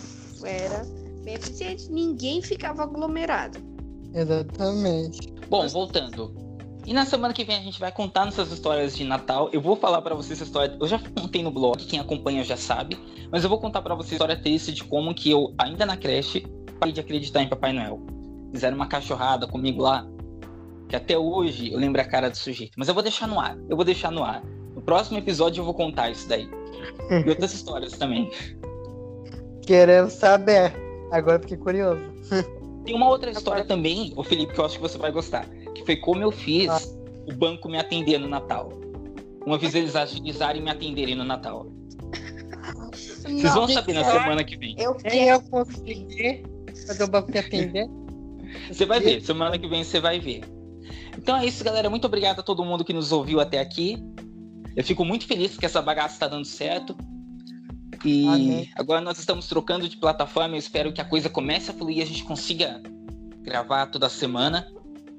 [0.44, 0.84] Era
[1.22, 3.69] bem eficiente, ninguém ficava aglomerado.
[4.14, 5.32] Exatamente.
[5.48, 6.34] Bom, voltando.
[6.86, 9.50] E na semana que vem a gente vai contar nossas histórias de Natal.
[9.52, 10.76] Eu vou falar para vocês essa história.
[10.80, 12.98] Eu já contei no blog, quem acompanha já sabe.
[13.30, 15.96] Mas eu vou contar para vocês a história triste de como que eu, ainda na
[15.96, 16.46] creche,
[16.78, 18.00] parei de acreditar em Papai Noel.
[18.52, 20.06] Fizeram uma cachorrada comigo lá.
[20.88, 22.72] Que até hoje eu lembro a cara do sujeito.
[22.76, 23.56] Mas eu vou deixar no ar.
[23.68, 24.42] Eu vou deixar no ar.
[24.74, 26.48] No próximo episódio eu vou contar isso daí.
[27.24, 28.30] E outras histórias também.
[29.62, 30.72] Querendo saber.
[31.12, 32.02] Agora fiquei curioso.
[32.84, 35.46] Tem uma outra história também, o Felipe, que eu acho que você vai gostar
[35.80, 36.80] que foi como eu fiz ah.
[37.26, 38.72] o banco me atender no Natal.
[39.44, 41.66] Uma vez eles agilizarem me atenderem no Natal.
[42.92, 44.74] Vocês vão saber na semana que vem.
[44.78, 46.42] Eu quero eu conseguir
[46.86, 47.88] fazer o banco me atender.
[48.70, 50.42] Você vai ver, semana que vem você vai ver.
[51.16, 51.88] Então é isso, galera.
[51.88, 53.96] Muito obrigado a todo mundo que nos ouviu até aqui.
[54.74, 56.96] Eu fico muito feliz que essa bagaça está dando certo.
[58.04, 58.70] E Amém.
[58.76, 60.54] agora nós estamos trocando de plataforma.
[60.54, 62.80] Eu espero que a coisa comece a fluir e a gente consiga
[63.42, 64.66] gravar toda semana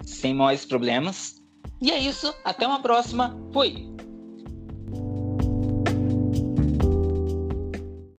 [0.03, 1.41] sem mais problemas.
[1.81, 3.37] E é isso, até uma próxima.
[3.51, 3.89] Fui!